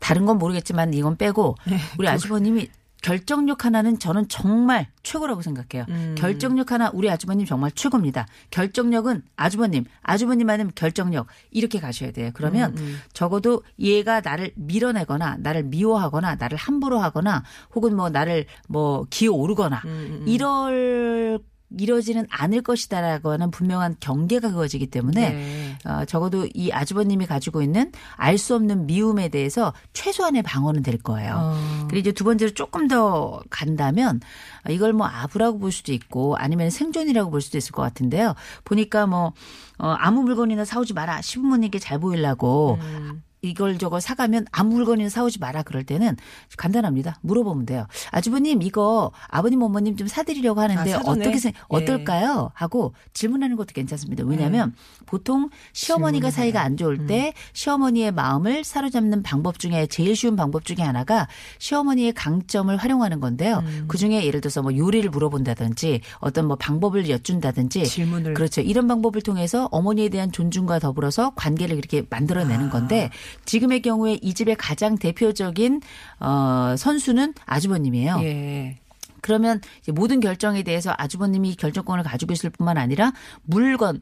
다른 0.00 0.26
건 0.26 0.38
모르겠지만 0.38 0.92
이건 0.94 1.16
빼고 1.16 1.54
네. 1.66 1.78
우리 1.98 2.08
아주버님이 2.08 2.68
결정력 3.02 3.64
하나는 3.64 3.98
저는 3.98 4.28
정말 4.28 4.86
최고라고 5.02 5.42
생각해요. 5.42 5.84
음. 5.88 6.14
결정력 6.16 6.70
하나 6.72 6.90
우리 6.94 7.10
아주버님 7.10 7.46
정말 7.46 7.72
최고입니다. 7.72 8.26
결정력은 8.50 9.22
아주버님, 9.36 9.84
아주버님만은 10.02 10.72
결정력 10.74 11.26
이렇게 11.50 11.80
가셔야 11.80 12.12
돼요. 12.12 12.30
그러면 12.32 12.76
음, 12.78 13.00
적어도 13.12 13.62
얘가 13.78 14.20
나를 14.20 14.52
밀어내거나 14.54 15.38
나를 15.40 15.64
미워하거나 15.64 16.36
나를 16.36 16.56
함부로 16.56 17.00
하거나 17.00 17.42
혹은 17.74 17.96
뭐 17.96 18.08
나를 18.08 18.46
뭐 18.68 19.04
기어 19.10 19.32
오르거나 19.32 19.82
음, 19.84 20.24
이럴 20.26 21.40
이러지는 21.78 22.26
않을 22.30 22.62
것이다라고 22.62 23.30
하는 23.30 23.50
분명한 23.50 23.96
경계가 24.00 24.52
그어지기 24.52 24.88
때문에 24.88 25.30
네. 25.30 25.78
어, 25.84 26.04
적어도 26.04 26.46
이 26.54 26.70
아주버님이 26.72 27.26
가지고 27.26 27.62
있는 27.62 27.92
알 28.16 28.38
수 28.38 28.54
없는 28.56 28.86
미움에 28.86 29.28
대해서 29.28 29.72
최소한의 29.92 30.42
방어는 30.42 30.82
될 30.82 30.98
거예요. 30.98 31.36
어. 31.38 31.86
그리고 31.88 32.00
이제 32.00 32.12
두 32.12 32.24
번째로 32.24 32.50
조금 32.52 32.88
더 32.88 33.40
간다면 33.50 34.20
이걸 34.68 34.92
뭐 34.92 35.06
아부라고 35.06 35.58
볼 35.58 35.70
수도 35.70 35.92
있고 35.92 36.36
아니면 36.36 36.70
생존이라고 36.70 37.30
볼 37.30 37.40
수도 37.40 37.58
있을 37.58 37.72
것 37.72 37.82
같은데요. 37.82 38.34
보니까 38.64 39.06
뭐 39.06 39.32
어, 39.78 39.94
아무 39.98 40.22
물건이나 40.22 40.64
사오지 40.64 40.92
마라. 40.94 41.22
시부모님께 41.22 41.78
잘 41.78 41.98
보이려고 42.00 42.78
음. 42.80 43.22
이걸 43.42 43.76
저걸 43.76 44.00
사가면 44.00 44.46
아무 44.52 44.76
물건이나 44.76 45.08
사오지 45.08 45.40
마라 45.40 45.64
그럴 45.64 45.82
때는 45.82 46.16
간단합니다. 46.56 47.18
물어보면 47.22 47.66
돼요. 47.66 47.88
아주버님 48.12 48.62
이거 48.62 49.10
아버님 49.26 49.62
어머님 49.62 49.96
좀 49.96 50.06
사드리려고 50.06 50.60
하는데 50.60 50.94
아? 50.94 51.00
어떻게 51.04 51.38
생 51.38 51.52
예. 51.52 51.60
어떨까요? 51.68 52.52
하고 52.54 52.94
질문하는 53.12 53.56
것도 53.56 53.72
괜찮습니다. 53.74 54.24
왜냐하면 54.24 54.74
보통 55.06 55.50
시어머니가 55.72 56.28
네. 56.28 56.30
질문을 56.30 56.32
사이가. 56.32 56.60
음. 56.60 56.62
안 56.62 56.76
좋을 56.76 57.06
때 57.08 57.34
시어머니의 57.54 58.12
마음을 58.12 58.62
사로잡는 58.62 59.24
방법 59.24 59.58
중에 59.58 59.86
제일 59.88 60.14
쉬운 60.14 60.36
방법 60.36 60.64
중에 60.64 60.84
하나가 60.84 61.26
시어머니의 61.58 62.12
강점을 62.12 62.74
활용하는 62.76 63.18
건데요. 63.18 63.64
음. 63.64 63.84
그 63.88 63.98
중에 63.98 64.24
예를 64.24 64.40
들어서 64.40 64.62
뭐 64.62 64.76
요리를 64.76 65.10
물어본다든지 65.10 66.02
어떤 66.20 66.46
뭐 66.46 66.56
방법을 66.56 67.10
여쭌다든지 67.10 67.84
질문을 67.86 68.34
그렇죠. 68.34 68.60
이런 68.60 68.86
방법을 68.86 69.22
통해서 69.22 69.68
어머니에 69.72 70.08
대한 70.08 70.30
존중과 70.30 70.78
더불어서 70.78 71.32
관계를 71.34 71.76
이렇게 71.76 72.06
만들어내는 72.08 72.70
건데 72.70 73.10
지금의 73.44 73.82
경우에 73.82 74.18
이 74.22 74.34
집의 74.34 74.56
가장 74.56 74.96
대표적인 74.96 75.80
어 76.20 76.74
선수는 76.76 77.34
아주버님이에요. 77.46 78.20
예. 78.22 78.78
그러면 79.22 79.60
모든 79.92 80.20
결정에 80.20 80.62
대해서 80.62 80.92
아주버님이 80.98 81.54
결정권을 81.54 82.02
가지고 82.04 82.32
있을 82.32 82.50
뿐만 82.50 82.76
아니라 82.76 83.12
물건 83.44 84.00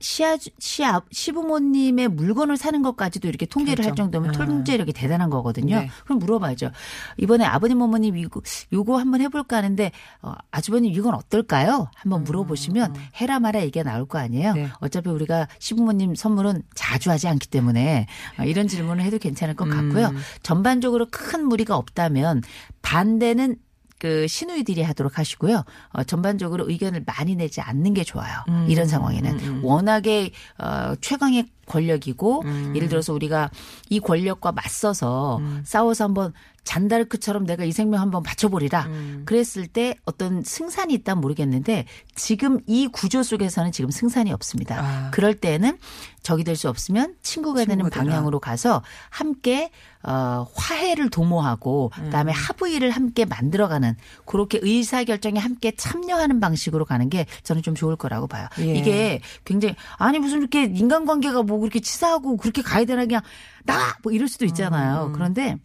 시아 0.00 0.36
시아 0.58 1.02
시부모님의 1.12 2.08
물건을 2.08 2.56
사는 2.56 2.80
것까지도 2.82 3.28
이렇게 3.28 3.44
통제를 3.46 3.84
할 3.84 3.90
결정. 3.90 4.10
정도면 4.10 4.30
아. 4.30 4.32
통제력이 4.46 4.92
대단한 4.94 5.28
거거든요. 5.28 5.80
네. 5.80 5.90
그럼 6.04 6.18
물어봐야죠. 6.18 6.70
이번에 7.18 7.44
아버님 7.44 7.80
어머님 7.82 8.16
이거 8.16 8.40
요거 8.72 8.98
한번 8.98 9.20
해볼까 9.20 9.58
하는데 9.58 9.92
어, 10.22 10.32
아주버님 10.50 10.92
이건 10.92 11.14
어떨까요? 11.14 11.90
한번 11.94 12.24
물어보시면 12.24 12.94
해라 13.16 13.40
마라 13.40 13.60
얘기가 13.60 13.82
나올 13.84 14.06
거 14.06 14.18
아니에요. 14.18 14.52
음. 14.52 14.54
네. 14.54 14.68
어차피 14.80 15.10
우리가 15.10 15.48
시부모님 15.58 16.14
선물은 16.14 16.62
자주 16.74 17.10
하지 17.10 17.28
않기 17.28 17.48
때문에 17.48 18.06
어, 18.38 18.44
이런 18.44 18.68
질문을 18.68 19.04
해도 19.04 19.18
괜찮을 19.18 19.54
것 19.54 19.68
같고요. 19.68 20.06
음. 20.08 20.16
전반적으로 20.42 21.06
큰 21.10 21.46
무리가 21.46 21.76
없다면 21.76 22.42
반대는 22.80 23.56
그 24.00 24.26
시누이들이 24.26 24.82
하도록 24.82 25.18
하시고요. 25.18 25.62
어, 25.90 26.04
전반적으로 26.04 26.68
의견을 26.68 27.04
많이 27.06 27.36
내지 27.36 27.60
않는 27.60 27.94
게 27.94 28.02
좋아요. 28.02 28.42
음. 28.48 28.66
이런 28.68 28.88
상황에는 28.88 29.60
워낙에 29.62 30.30
어, 30.58 30.94
최강의 31.00 31.46
권력이고 31.70 32.42
음. 32.44 32.72
예를 32.74 32.88
들어서 32.88 33.14
우리가 33.14 33.50
이 33.88 34.00
권력과 34.00 34.52
맞서서 34.52 35.40
싸워서 35.64 36.04
한번 36.04 36.32
잔다르크처럼 36.64 37.46
내가 37.46 37.64
이 37.64 37.72
생명 37.72 38.00
한번 38.02 38.22
바쳐버리라. 38.22 38.84
음. 38.86 39.22
그랬을 39.24 39.66
때 39.66 39.94
어떤 40.04 40.42
승산이 40.44 40.92
있다면 40.94 41.20
모르겠는데 41.22 41.86
지금 42.14 42.60
이 42.66 42.86
구조 42.86 43.22
속에서는 43.22 43.72
지금 43.72 43.90
승산이 43.90 44.30
없습니다. 44.32 44.76
아. 44.78 45.10
그럴 45.10 45.34
때는 45.34 45.78
적이 46.22 46.44
될 46.44 46.54
수 46.54 46.68
없으면 46.68 47.14
친구가 47.22 47.60
되는 47.64 47.84
친구들아. 47.84 48.04
방향으로 48.04 48.40
가서 48.40 48.82
함께 49.08 49.70
어, 50.02 50.46
화해를 50.54 51.08
도모하고 51.08 51.90
음. 51.98 52.04
그다음에 52.04 52.32
합의를 52.32 52.90
함께 52.90 53.24
만들어가는 53.24 53.96
그렇게 54.26 54.58
의사 54.60 55.02
결정에 55.04 55.38
함께 55.38 55.72
참여하는 55.74 56.40
방식으로 56.40 56.84
가는 56.84 57.08
게 57.08 57.24
저는 57.42 57.62
좀 57.62 57.74
좋을 57.74 57.96
거라고 57.96 58.26
봐요. 58.26 58.46
예. 58.58 58.74
이게 58.74 59.20
굉장히 59.46 59.76
아니 59.96 60.18
무슨 60.18 60.40
이렇게 60.40 60.64
인간관계가 60.64 61.42
뭐 61.44 61.58
그렇게 61.60 61.80
치사하고 61.80 62.36
그렇게 62.36 62.62
가야 62.62 62.84
되나 62.84 63.04
그냥 63.04 63.22
나와 63.64 63.94
뭐 64.02 64.12
이럴 64.12 64.28
수도 64.28 64.44
있잖아요. 64.44 65.06
음. 65.06 65.12
그런데 65.12 65.58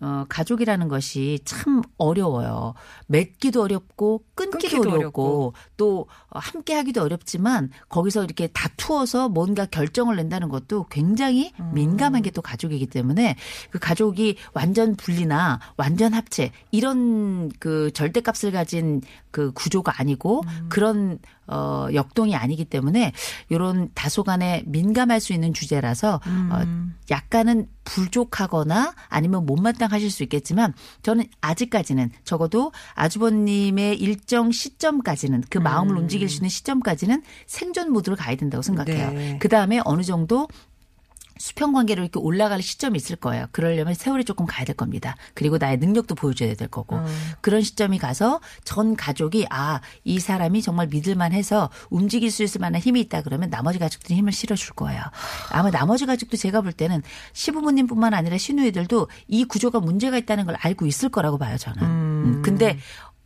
어, 0.00 0.24
가족이라는 0.28 0.88
것이 0.88 1.38
참 1.44 1.82
어려워요. 1.98 2.72
맺기도 3.08 3.62
어렵고 3.62 4.24
끊기도, 4.34 4.78
끊기도 4.78 4.90
어렵고, 4.90 5.52
또 5.76 6.08
어, 6.30 6.38
함께 6.38 6.74
하기도 6.74 7.02
어렵지만 7.02 7.70
거기서 7.90 8.24
이렇게 8.24 8.46
다투어서 8.48 9.28
뭔가 9.28 9.66
결정을 9.66 10.16
낸다는 10.16 10.48
것도 10.48 10.86
굉장히 10.90 11.52
음. 11.60 11.72
민감한 11.74 12.22
게 12.22 12.32
또 12.32 12.40
가족이기 12.40 12.86
때문에 12.86 13.36
그 13.70 13.78
가족이 13.78 14.36
완전 14.54 14.96
분리나 14.96 15.60
완전 15.76 16.14
합체 16.14 16.50
이런 16.70 17.50
그 17.58 17.90
절대값을 17.92 18.52
가진 18.52 19.02
그 19.30 19.52
구조가 19.52 20.00
아니고 20.00 20.42
음. 20.46 20.66
그런 20.70 21.18
어 21.46 21.88
역동이 21.92 22.36
아니기 22.36 22.64
때문에 22.64 23.12
요런 23.50 23.90
다소간에 23.94 24.62
민감할 24.66 25.20
수 25.20 25.32
있는 25.32 25.52
주제라서 25.52 26.20
음. 26.26 26.50
어 26.52 26.92
약간은 27.10 27.66
부족하거나 27.84 28.94
아니면 29.08 29.44
못마땅하실 29.44 30.10
수 30.10 30.22
있겠지만 30.22 30.72
저는 31.02 31.24
아직까지는 31.40 32.10
적어도 32.24 32.72
아주버님의 32.94 33.98
일정 33.98 34.52
시점까지는 34.52 35.44
그 35.50 35.58
마음을 35.58 35.96
움직일 35.96 36.28
수 36.28 36.36
있는 36.36 36.48
시점까지는 36.48 37.22
생존 37.46 37.92
모드로 37.92 38.16
가야 38.16 38.36
된다고 38.36 38.62
생각해요. 38.62 39.10
네. 39.10 39.38
그 39.40 39.48
다음에 39.48 39.80
어느 39.84 40.02
정도 40.02 40.48
수평 41.42 41.72
관계로 41.72 42.02
이렇게 42.02 42.20
올라갈 42.20 42.62
시점이 42.62 42.96
있을 42.96 43.16
거예요. 43.16 43.46
그러려면 43.50 43.94
세월이 43.94 44.24
조금 44.24 44.46
가야 44.46 44.64
될 44.64 44.76
겁니다. 44.76 45.16
그리고 45.34 45.58
나의 45.58 45.78
능력도 45.78 46.14
보여줘야 46.14 46.54
될 46.54 46.68
거고. 46.68 47.00
그런 47.40 47.62
시점이 47.62 47.98
가서 47.98 48.40
전 48.62 48.94
가족이 48.94 49.46
아, 49.50 49.80
이 50.04 50.20
사람이 50.20 50.62
정말 50.62 50.86
믿을만 50.86 51.32
해서 51.32 51.68
움직일 51.90 52.30
수 52.30 52.44
있을 52.44 52.60
만한 52.60 52.80
힘이 52.80 53.00
있다 53.00 53.22
그러면 53.22 53.50
나머지 53.50 53.80
가족들이 53.80 54.14
힘을 54.14 54.30
실어줄 54.30 54.74
거예요. 54.74 55.02
아마 55.50 55.72
나머지 55.72 56.06
가족도 56.06 56.36
제가 56.36 56.60
볼 56.60 56.72
때는 56.72 57.02
시부모님 57.32 57.88
뿐만 57.88 58.14
아니라 58.14 58.38
시누이들도 58.38 59.08
이 59.26 59.44
구조가 59.44 59.80
문제가 59.80 60.18
있다는 60.18 60.44
걸 60.46 60.54
알고 60.60 60.86
있을 60.86 61.08
거라고 61.08 61.38
봐요, 61.38 61.58
저는. 61.58 61.82
음, 61.82 62.42
근데 62.44 62.78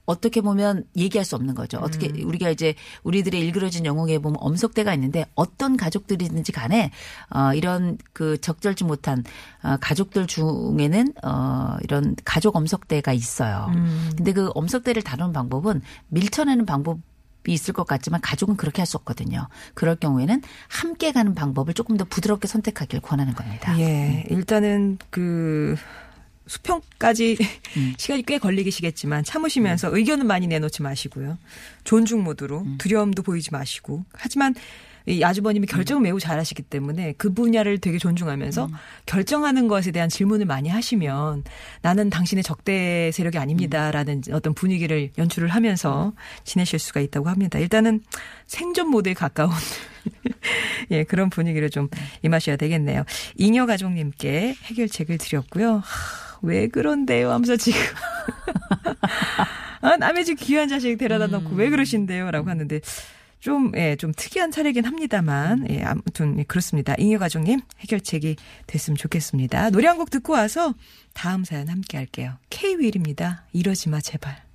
어떻게 0.07 0.41
보면 0.41 0.85
얘기할 0.97 1.25
수 1.25 1.37
없는 1.37 1.55
거죠. 1.55 1.79
어떻게 1.79 2.09
우리가 2.23 2.51
이제 2.51 2.75
우리들의 3.03 3.41
일그러진 3.41 3.85
영웅에 3.85 4.19
보면 4.19 4.37
엄석대가 4.41 4.95
있는데 4.95 5.27
어떤 5.35 5.77
가족들이든지 5.77 6.53
간에 6.53 6.91
어 7.31 7.53
이런 7.55 7.99
그 8.13 8.41
적절치 8.41 8.85
못한 8.85 9.25
어 9.63 9.77
가족들 9.81 10.27
중에는 10.27 11.13
어 11.25 11.77
이런 11.83 12.17
가족 12.25 12.57
엄석대가 12.57 13.13
있어요. 13.13 13.71
근데 14.17 14.33
그 14.33 14.51
엄석대를 14.55 15.03
다루는 15.03 15.33
방법은 15.33 15.83
밀쳐내는 16.09 16.67
방법 16.67 16.99
이 17.49 17.53
있을 17.53 17.73
것 17.75 17.87
같지만 17.87 18.21
가족은 18.21 18.57
그렇게 18.57 18.83
할 18.83 18.87
수 18.87 18.97
없거든요. 18.99 19.49
그럴 19.75 19.97
경우에는 19.97 20.43
함께 20.69 21.11
가는 21.13 21.35
방법을 21.35 21.75
조금 21.75 21.97
더 21.97 22.05
부드럽게 22.05 22.47
선택하길 22.47 23.01
권하는 23.01 23.35
겁니다. 23.35 23.77
예, 23.81 24.25
일단은 24.31 24.99
그 25.11 25.77
수평까지 26.47 27.37
음. 27.77 27.95
시간이 27.99 28.23
꽤 28.25 28.39
걸리시겠지만 28.39 29.25
참으시면서 29.25 29.97
의견은 29.97 30.27
많이 30.27 30.47
내놓지 30.47 30.83
마시고요. 30.83 31.39
존중 31.85 32.23
모드로 32.25 32.61
음. 32.61 32.79
두려움도 32.79 33.23
보이지 33.23 33.51
마시고. 33.53 34.05
하지만 34.13 34.55
이 35.07 35.23
아주버님이 35.23 35.67
결정을 35.67 36.03
매우 36.03 36.19
잘하시기 36.19 36.63
때문에 36.63 37.15
그 37.17 37.33
분야를 37.33 37.79
되게 37.79 37.99
존중하면서 37.99 38.67
음. 38.67 38.73
결정하는 39.07 39.69
것에 39.69 39.93
대한 39.93 40.09
질문을 40.09 40.47
많이 40.47 40.69
하시면 40.69 41.45
나는 41.83 42.11
당신의 42.11 42.43
적대 42.43 43.11
세력이 43.13 43.39
아닙니다라는 43.39 44.23
어떤 44.33 44.55
분위기를 44.55 45.11
연출을 45.17 45.49
하면서 45.49 46.13
지내실 46.45 46.79
수가 46.79 47.01
있다고 47.01 47.29
합니다. 47.29 47.59
일단은 47.59 48.01
생존 48.47 48.91
모드에 48.91 49.15
가까운 49.15 49.53
예, 50.91 51.05
그런 51.05 51.31
분위기를 51.31 51.71
좀 51.71 51.89
임하셔야 52.23 52.57
되겠네요. 52.57 53.05
잉여 53.37 53.67
가족님께 53.67 54.57
해결책을 54.65 55.19
드렸고요. 55.19 55.77
하, 55.77 55.83
왜 56.43 56.69
그런데요? 56.69 57.31
하면서 57.31 57.57
지금. 57.57 57.81
아, 59.83 59.97
남의 59.97 60.25
집 60.25 60.39
귀한 60.41 60.69
자식 60.69 60.97
데려다 60.97 61.27
놓고 61.27 61.55
왜 61.55 61.71
그러신데요? 61.71 62.31
라고 62.31 62.51
하는데 62.51 62.81
좀, 63.39 63.73
예, 63.77 63.97
좀 63.97 64.13
특이한 64.17 64.51
차례긴 64.51 64.85
합니다만, 64.87 65.67
예, 65.71 65.83
아무튼, 65.83 66.39
예, 66.39 66.43
그렇습니다. 66.45 66.95
잉여 66.99 67.19
가족님 67.19 67.61
해결책이 67.81 68.37
됐으면 68.67 68.97
좋겠습니다. 68.97 69.71
노래 69.71 69.87
한 69.89 69.97
곡 69.99 70.11
듣고 70.11 70.33
와서 70.35 70.75
다음 71.15 71.45
사연 71.45 71.69
함께 71.69 71.97
할게요. 71.97 72.35
K-윌입니다. 72.51 73.45
이러지 73.53 73.89
마, 73.89 74.01
제발. 74.01 74.46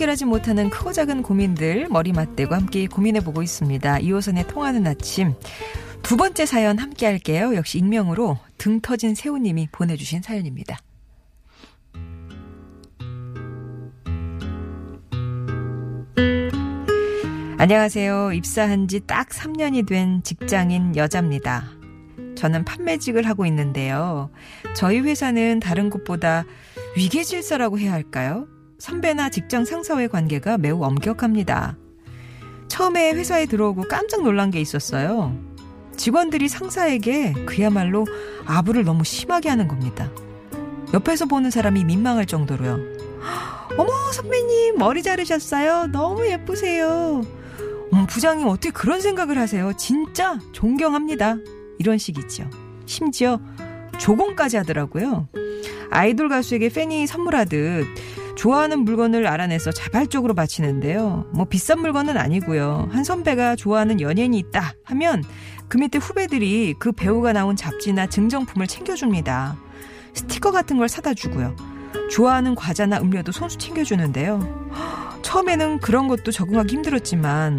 해결하지 0.00 0.24
못하는 0.24 0.70
크고 0.70 0.92
작은 0.94 1.22
고민들 1.22 1.86
머리 1.90 2.12
맞대고 2.12 2.54
함께 2.54 2.86
고민해 2.86 3.20
보고 3.20 3.42
있습니다. 3.42 3.98
2호선의 3.98 4.48
통하는 4.48 4.86
아침. 4.86 5.34
두 6.02 6.16
번째 6.16 6.46
사연 6.46 6.78
함께 6.78 7.04
할게요. 7.04 7.54
역시 7.54 7.76
익명으로 7.78 8.38
등 8.56 8.80
터진 8.80 9.14
새우님이 9.14 9.68
보내주신 9.70 10.22
사연입니다. 10.22 10.78
안녕하세요. 17.58 18.32
입사한 18.32 18.88
지 18.88 19.00
딱 19.00 19.28
3년이 19.28 19.86
된 19.86 20.22
직장인 20.22 20.96
여자입니다. 20.96 21.64
저는 22.36 22.64
판매직을 22.64 23.26
하고 23.26 23.44
있는데요. 23.44 24.30
저희 24.74 25.00
회사는 25.00 25.60
다른 25.60 25.90
곳보다 25.90 26.44
위계질서라고 26.96 27.78
해야 27.78 27.92
할까요? 27.92 28.48
선배나 28.80 29.28
직장 29.28 29.66
상사와의 29.66 30.08
관계가 30.08 30.56
매우 30.56 30.82
엄격합니다. 30.82 31.76
처음에 32.68 33.12
회사에 33.12 33.44
들어오고 33.44 33.88
깜짝 33.88 34.22
놀란 34.22 34.50
게 34.50 34.58
있었어요. 34.58 35.36
직원들이 35.96 36.48
상사에게 36.48 37.34
그야말로 37.44 38.06
아부를 38.46 38.84
너무 38.84 39.04
심하게 39.04 39.50
하는 39.50 39.68
겁니다. 39.68 40.10
옆에서 40.94 41.26
보는 41.26 41.50
사람이 41.50 41.84
민망할 41.84 42.24
정도로요. 42.24 42.80
어머, 43.76 43.92
선배님, 44.12 44.78
머리 44.78 45.02
자르셨어요? 45.02 45.88
너무 45.88 46.26
예쁘세요. 46.26 47.20
어머, 47.92 48.06
부장님, 48.06 48.48
어떻게 48.48 48.70
그런 48.70 49.02
생각을 49.02 49.36
하세요? 49.36 49.74
진짜 49.76 50.38
존경합니다. 50.52 51.36
이런 51.78 51.98
식이죠. 51.98 52.48
심지어 52.86 53.40
조공까지 53.98 54.56
하더라고요. 54.56 55.28
아이돌 55.90 56.30
가수에게 56.30 56.70
팬이 56.70 57.06
선물하듯 57.06 57.86
좋아하는 58.36 58.80
물건을 58.80 59.26
알아내서 59.26 59.72
자발적으로 59.72 60.34
바치는데요. 60.34 61.26
뭐 61.32 61.44
비싼 61.44 61.80
물건은 61.80 62.16
아니고요. 62.16 62.88
한 62.90 63.04
선배가 63.04 63.56
좋아하는 63.56 64.00
연예인이 64.00 64.38
있다 64.38 64.74
하면 64.84 65.24
그 65.68 65.78
밑에 65.78 65.98
후배들이 65.98 66.74
그 66.78 66.92
배우가 66.92 67.32
나온 67.32 67.56
잡지나 67.56 68.06
증정품을 68.06 68.66
챙겨줍니다. 68.66 69.56
스티커 70.14 70.50
같은 70.50 70.78
걸 70.78 70.88
사다 70.88 71.14
주고요. 71.14 71.54
좋아하는 72.10 72.54
과자나 72.54 73.00
음료도 73.00 73.32
손수 73.32 73.58
챙겨주는데요. 73.58 74.70
처음에는 75.22 75.78
그런 75.78 76.08
것도 76.08 76.32
적응하기 76.32 76.74
힘들었지만 76.74 77.58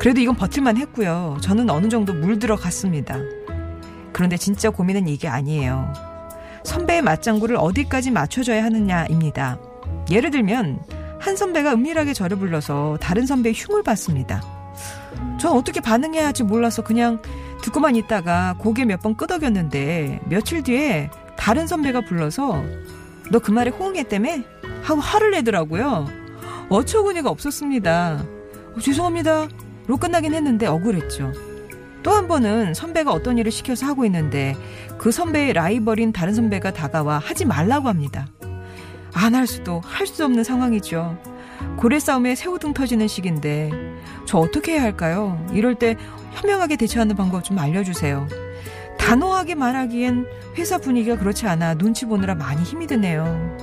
그래도 0.00 0.20
이건 0.20 0.34
버틸만 0.36 0.76
했고요. 0.78 1.36
저는 1.42 1.68
어느 1.68 1.88
정도 1.88 2.14
물들어 2.14 2.56
갔습니다. 2.56 3.18
그런데 4.12 4.36
진짜 4.36 4.70
고민은 4.70 5.08
이게 5.08 5.28
아니에요. 5.28 5.92
선배의 6.64 7.02
맞장구를 7.02 7.56
어디까지 7.56 8.10
맞춰줘야 8.10 8.64
하느냐입니다. 8.64 9.58
예를 10.10 10.30
들면 10.30 10.80
한 11.18 11.36
선배가 11.36 11.72
은밀하게 11.72 12.12
저를 12.12 12.38
불러서 12.38 12.98
다른 13.00 13.26
선배의 13.26 13.54
흉을 13.56 13.82
봤습니다. 13.82 14.42
전 15.40 15.52
어떻게 15.52 15.80
반응해야 15.80 16.26
할지 16.26 16.42
몰라서 16.44 16.82
그냥 16.84 17.20
듣고만 17.62 17.96
있다가 17.96 18.54
고개 18.58 18.84
몇 18.84 19.00
번 19.02 19.16
끄덕였는데 19.16 20.20
며칠 20.28 20.62
뒤에 20.62 21.10
다른 21.36 21.66
선배가 21.66 22.02
불러서 22.02 22.62
너 23.32 23.38
그 23.40 23.50
말에 23.50 23.70
호응했다며? 23.70 24.30
하고 24.82 25.00
화를 25.00 25.32
내더라고요. 25.32 26.06
어처구니가 26.68 27.28
없었습니다. 27.30 28.24
어, 28.76 28.80
죄송합니다. 28.80 29.48
로 29.88 29.96
끝나긴 29.96 30.34
했는데 30.34 30.66
억울했죠. 30.66 31.32
또 32.02 32.12
한 32.12 32.28
번은 32.28 32.72
선배가 32.74 33.10
어떤 33.10 33.36
일을 33.38 33.50
시켜서 33.50 33.84
하고 33.86 34.04
있는데 34.04 34.54
그 34.96 35.10
선배의 35.10 35.54
라이벌인 35.54 36.12
다른 36.12 36.34
선배가 36.34 36.72
다가와 36.72 37.18
하지 37.18 37.44
말라고 37.44 37.88
합니다. 37.88 38.28
안 39.16 39.34
할 39.34 39.46
수도 39.46 39.80
할 39.84 40.06
수 40.06 40.24
없는 40.24 40.44
상황이죠. 40.44 41.18
고래 41.78 41.98
싸움에 41.98 42.34
새우등 42.34 42.74
터지는 42.74 43.08
시기인데 43.08 43.70
저 44.26 44.38
어떻게 44.38 44.72
해야 44.72 44.82
할까요? 44.82 45.44
이럴 45.52 45.74
때 45.74 45.96
현명하게 46.34 46.76
대처하는 46.76 47.16
방법 47.16 47.42
좀 47.44 47.58
알려주세요. 47.58 48.28
단호하게 48.98 49.54
말하기엔 49.54 50.26
회사 50.56 50.78
분위기가 50.78 51.16
그렇지 51.16 51.46
않아 51.46 51.74
눈치 51.74 52.04
보느라 52.06 52.34
많이 52.34 52.62
힘이 52.62 52.86
드네요. 52.86 53.56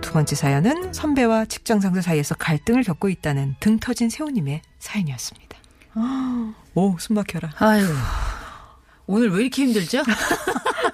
두 0.00 0.12
번째 0.12 0.34
사연은 0.36 0.92
선배와 0.92 1.46
직장 1.46 1.80
상사 1.80 2.00
사이에서 2.00 2.34
갈등을 2.34 2.82
겪고 2.82 3.08
있다는 3.08 3.56
등 3.60 3.78
터진 3.78 4.10
세호님의 4.10 4.62
사연이었습니다. 4.78 5.56
오, 6.74 6.96
숨 6.98 7.16
막혀라. 7.16 7.50
아유. 7.58 7.84
오늘 9.06 9.30
왜 9.30 9.42
이렇게 9.42 9.64
힘들죠? 9.64 10.02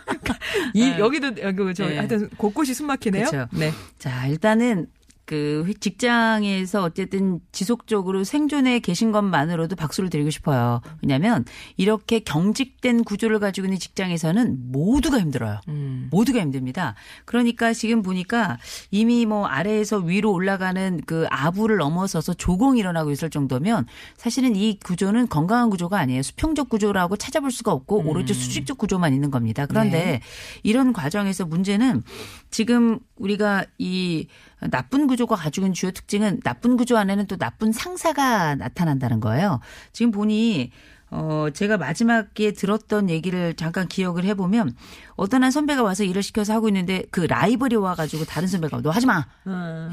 이 0.75 0.85
네. 0.85 0.99
여기도 0.99 1.33
여기 1.43 1.75
저 1.75 1.87
네. 1.87 1.97
하여튼 1.97 2.29
곳곳이 2.37 2.75
숨 2.75 2.87
막히네요. 2.87 3.25
그쵸. 3.25 3.49
네. 3.53 3.73
자, 3.99 4.27
일단은 4.27 4.87
그 5.29 5.75
직장에서 5.79 6.83
어쨌든 6.83 7.41
지속적으로 7.53 8.25
생존해 8.25 8.79
계신 8.79 9.13
것만으로도 9.13 9.77
박수를 9.77 10.09
드리고 10.09 10.31
싶어요. 10.31 10.81
왜냐하면 11.03 11.45
이렇게 11.77 12.21
경직된 12.21 13.05
구조를 13.05 13.39
가지고 13.39 13.67
있는 13.67 13.79
직장에서는 13.79 14.73
모두가 14.73 15.21
힘들어요. 15.21 15.61
음. 15.69 16.09
모두가 16.11 16.41
힘듭니다. 16.41 16.95
그러니까 17.27 17.75
지금 17.75 18.01
보니까 18.01 18.57
이미 18.91 19.27
뭐 19.27 19.45
아래에서 19.45 19.99
위로 19.99 20.33
올라가는 20.33 20.99
그 21.05 21.27
아부를 21.29 21.77
넘어서서 21.77 22.33
조공이 22.33 22.81
일어나고 22.81 23.11
있을 23.11 23.29
정도면 23.29 23.85
사실은 24.17 24.57
이 24.57 24.79
구조는 24.83 25.29
건강한 25.29 25.69
구조가 25.69 25.99
아니에요. 25.99 26.23
수평적 26.23 26.71
구조라고 26.71 27.17
찾아볼 27.19 27.51
수가 27.51 27.71
없고 27.73 28.09
오로지 28.09 28.33
수직적 28.33 28.79
구조만 28.79 29.13
있는 29.13 29.31
겁니다. 29.31 29.67
그런데 29.67 29.99
네. 29.99 30.21
이런 30.63 30.95
과정에서 30.95 31.45
문제는 31.45 32.03
지금 32.51 32.99
우리가 33.19 33.65
이 33.79 34.27
나쁜 34.71 35.07
구조가 35.07 35.37
가지고 35.37 35.67
있는 35.67 35.75
주요 35.75 35.91
특징은 35.91 36.41
나쁜 36.45 36.77
구조 36.77 36.97
안에는 36.97 37.27
또 37.27 37.37
나쁜 37.37 37.73
상사가 37.73 38.55
나타난다는 38.55 39.21
거예요. 39.21 39.61
지금 39.93 40.11
보니 40.11 40.71
어, 41.11 41.47
제가 41.53 41.79
마지막에 41.79 42.53
들었던 42.53 43.09
얘기를 43.09 43.55
잠깐 43.55 43.89
기억을 43.89 44.25
해보면 44.25 44.75
어떤 45.17 45.43
한 45.43 45.51
선배가 45.51 45.83
와서 45.83 46.05
일을 46.05 46.23
시켜서 46.23 46.53
하고 46.53 46.69
있는데 46.69 47.05
그 47.11 47.21
라이벌이 47.21 47.77
와가지고 47.77 48.25
다른 48.25 48.47
선배가 48.47 48.83
너 48.83 48.91
하지 48.91 49.07
마! 49.07 49.25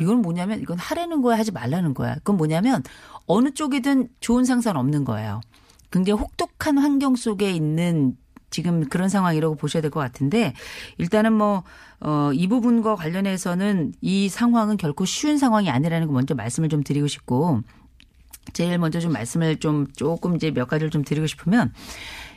이건 0.02 0.22
뭐냐면 0.22 0.60
이건 0.60 0.78
하라는 0.78 1.22
거야 1.22 1.38
하지 1.38 1.52
말라는 1.52 1.94
거야. 1.94 2.16
그건 2.16 2.38
뭐냐면 2.38 2.84
어느 3.28 3.52
쪽이든 3.52 4.10
좋은 4.20 4.44
상사는 4.44 4.80
없는 4.80 5.06
거예요. 5.06 5.42
굉장히 5.90 6.20
혹독한 6.20 6.78
환경 6.78 7.16
속에 7.16 7.52
있는 7.52 8.18
지금 8.50 8.86
그런 8.88 9.10
상황이라고 9.10 9.56
보셔야 9.56 9.82
될 9.82 9.92
것 9.92 10.00
같은데 10.00 10.54
일단은 10.98 11.34
뭐, 11.34 11.64
어, 12.00 12.32
이 12.34 12.48
부분과 12.48 12.96
관련해서는 12.96 13.94
이 14.02 14.30
상황은 14.30 14.78
결코 14.78 15.06
쉬운 15.06 15.38
상황이 15.38 15.70
아니라는 15.70 16.08
거 16.08 16.14
먼저 16.14 16.36
말씀을 16.36 16.70
좀 16.70 16.84
드리고 16.84 17.08
싶고 17.08 17.62
제일 18.54 18.78
먼저 18.78 19.00
좀 19.00 19.12
말씀을 19.12 19.58
좀 19.58 19.88
조금 19.96 20.36
이제 20.36 20.52
몇 20.52 20.68
가지를 20.68 20.90
좀 20.92 21.04
드리고 21.04 21.28
싶으면 21.28 21.74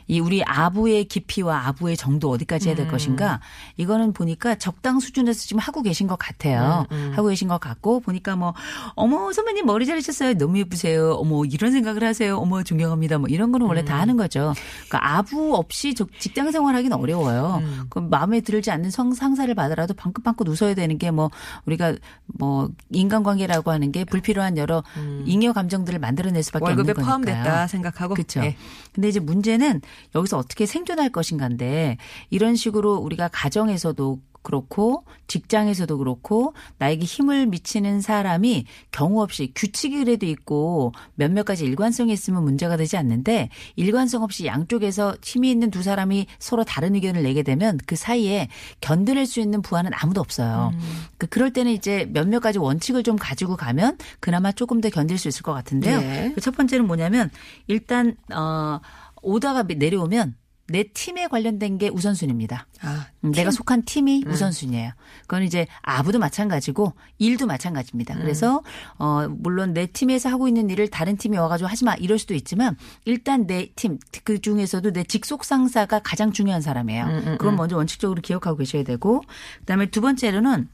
이 0.09 0.19
우리 0.19 0.43
아부의 0.43 1.05
깊이와 1.05 1.67
아부의 1.67 1.95
정도 1.95 2.31
어디까지 2.31 2.67
해야 2.69 2.75
될 2.75 2.87
것인가 2.87 3.39
이거는 3.77 4.11
보니까 4.11 4.55
적당 4.55 4.99
수준에서 4.99 5.39
지금 5.41 5.59
하고 5.59 5.83
계신 5.83 6.07
것 6.07 6.17
같아요. 6.17 6.87
하고 7.13 7.27
계신 7.29 7.47
것 7.47 7.59
같고 7.59 7.99
보니까 7.99 8.35
뭐 8.35 8.55
어머 8.95 9.31
선배님 9.31 9.67
머리 9.67 9.85
자르셨어요. 9.85 10.33
너무 10.33 10.57
예쁘세요. 10.57 11.13
어머 11.13 11.45
이런 11.45 11.71
생각을 11.71 12.03
하세요. 12.03 12.37
어머 12.37 12.63
존경합니다. 12.63 13.19
뭐 13.19 13.27
이런 13.29 13.51
거는 13.51 13.67
원래 13.67 13.85
다 13.85 13.99
하는 13.99 14.17
거죠. 14.17 14.53
그러니까 14.87 15.15
아부 15.17 15.55
없이 15.55 15.93
저- 15.93 16.07
직장 16.17 16.51
생활하기는 16.51 16.97
어려워요. 16.97 17.61
그 17.89 17.99
마음에 17.99 18.41
들지 18.41 18.71
않는 18.71 18.89
성 18.89 19.13
상사를 19.13 19.53
받아라도 19.53 19.93
방긋방긋 19.93 20.47
웃어야 20.47 20.73
되는 20.73 20.97
게 20.97 21.11
뭐 21.11 21.29
우리가 21.65 21.93
뭐 22.25 22.69
인간관계라고 22.91 23.71
하는 23.71 23.91
게 23.91 24.05
불필요한 24.05 24.57
여러 24.57 24.83
잉여 25.25 25.53
감정들을 25.53 25.99
만들어낼 25.99 26.41
수밖에 26.43 26.65
월급에 26.65 26.91
없는 26.91 27.05
거니까요. 27.05 27.05
포함됐다 27.43 27.67
생각하고. 27.67 28.13
그렇죠. 28.15 28.41
네. 28.41 28.55
근데 28.93 29.07
이제 29.09 29.19
문제는 29.19 29.81
여기서 30.15 30.37
어떻게 30.37 30.65
생존할 30.65 31.09
것인가인데 31.09 31.97
이런 32.29 32.55
식으로 32.55 32.95
우리가 32.95 33.29
가정에서도 33.31 34.19
그렇고 34.41 35.03
직장에서도 35.27 35.97
그렇고 35.97 36.53
나에게 36.77 37.05
힘을 37.05 37.45
미치는 37.47 38.01
사람이 38.01 38.65
경우 38.91 39.21
없이 39.21 39.51
규칙이 39.53 39.97
그래도 39.99 40.25
있고 40.25 40.93
몇몇 41.15 41.43
가지 41.43 41.65
일관성이 41.65 42.13
있으면 42.13 42.43
문제가 42.43 42.77
되지 42.77 42.97
않는데 42.97 43.49
일관성 43.75 44.23
없이 44.23 44.45
양쪽에서 44.45 45.15
힘이 45.23 45.51
있는 45.51 45.71
두 45.71 45.83
사람이 45.83 46.27
서로 46.39 46.63
다른 46.63 46.95
의견을 46.95 47.23
내게 47.23 47.43
되면 47.43 47.77
그 47.85 47.95
사이에 47.95 48.47
견뎌낼 48.81 49.25
수 49.25 49.39
있는 49.39 49.61
부하는 49.61 49.91
아무도 49.93 50.21
없어요. 50.21 50.71
그 51.17 51.27
그럴 51.27 51.51
때는 51.51 51.71
이제 51.71 52.09
몇몇 52.11 52.39
가지 52.39 52.59
원칙을 52.59 53.03
좀 53.03 53.17
가지고 53.17 53.55
가면 53.55 53.97
그나마 54.19 54.51
조금 54.51 54.81
더 54.81 54.89
견딜 54.89 55.17
수 55.17 55.27
있을 55.27 55.43
것 55.43 55.53
같은데요. 55.53 55.99
네. 55.99 56.31
그첫 56.33 56.55
번째는 56.55 56.87
뭐냐면 56.87 57.29
일단 57.67 58.15
어 58.33 58.79
오다가 59.21 59.63
내려오면 59.63 60.35
내 60.71 60.83
팀에 60.83 61.25
관련된 61.25 61.79
게 61.79 61.89
우선순위입니다. 61.89 62.67
아, 62.81 63.07
음, 63.23 63.31
내가 63.31 63.49
속한 63.49 63.85
팀이 63.85 64.25
우선순위예요. 64.27 64.91
그건 65.21 65.41
이제 65.41 65.65
아부도 65.81 66.19
마찬가지고 66.19 66.93
일도 67.17 67.47
마찬가지입니다. 67.47 68.13
그래서 68.21 68.61
어 68.99 69.27
물론 69.27 69.73
내 69.73 69.87
팀에서 69.87 70.29
하고 70.29 70.47
있는 70.47 70.69
일을 70.69 70.87
다른 70.89 71.17
팀이 71.17 71.37
와가지고 71.39 71.67
하지 71.67 71.85
마 71.85 71.95
이럴 71.95 72.19
수도 72.19 72.35
있지만 72.35 72.77
일단 73.05 73.47
내 73.47 73.69
팀 73.75 73.97
그 74.23 74.39
중에서도 74.41 74.91
내 74.91 75.03
직속 75.03 75.43
상사가 75.43 76.01
가장 76.03 76.31
중요한 76.31 76.61
사람이에요. 76.61 77.05
그건 77.39 77.55
먼저 77.55 77.75
원칙적으로 77.75 78.21
기억하고 78.21 78.57
계셔야 78.57 78.83
되고 78.83 79.23
그다음에 79.61 79.87
두 79.87 80.01
번째로는 80.01 80.69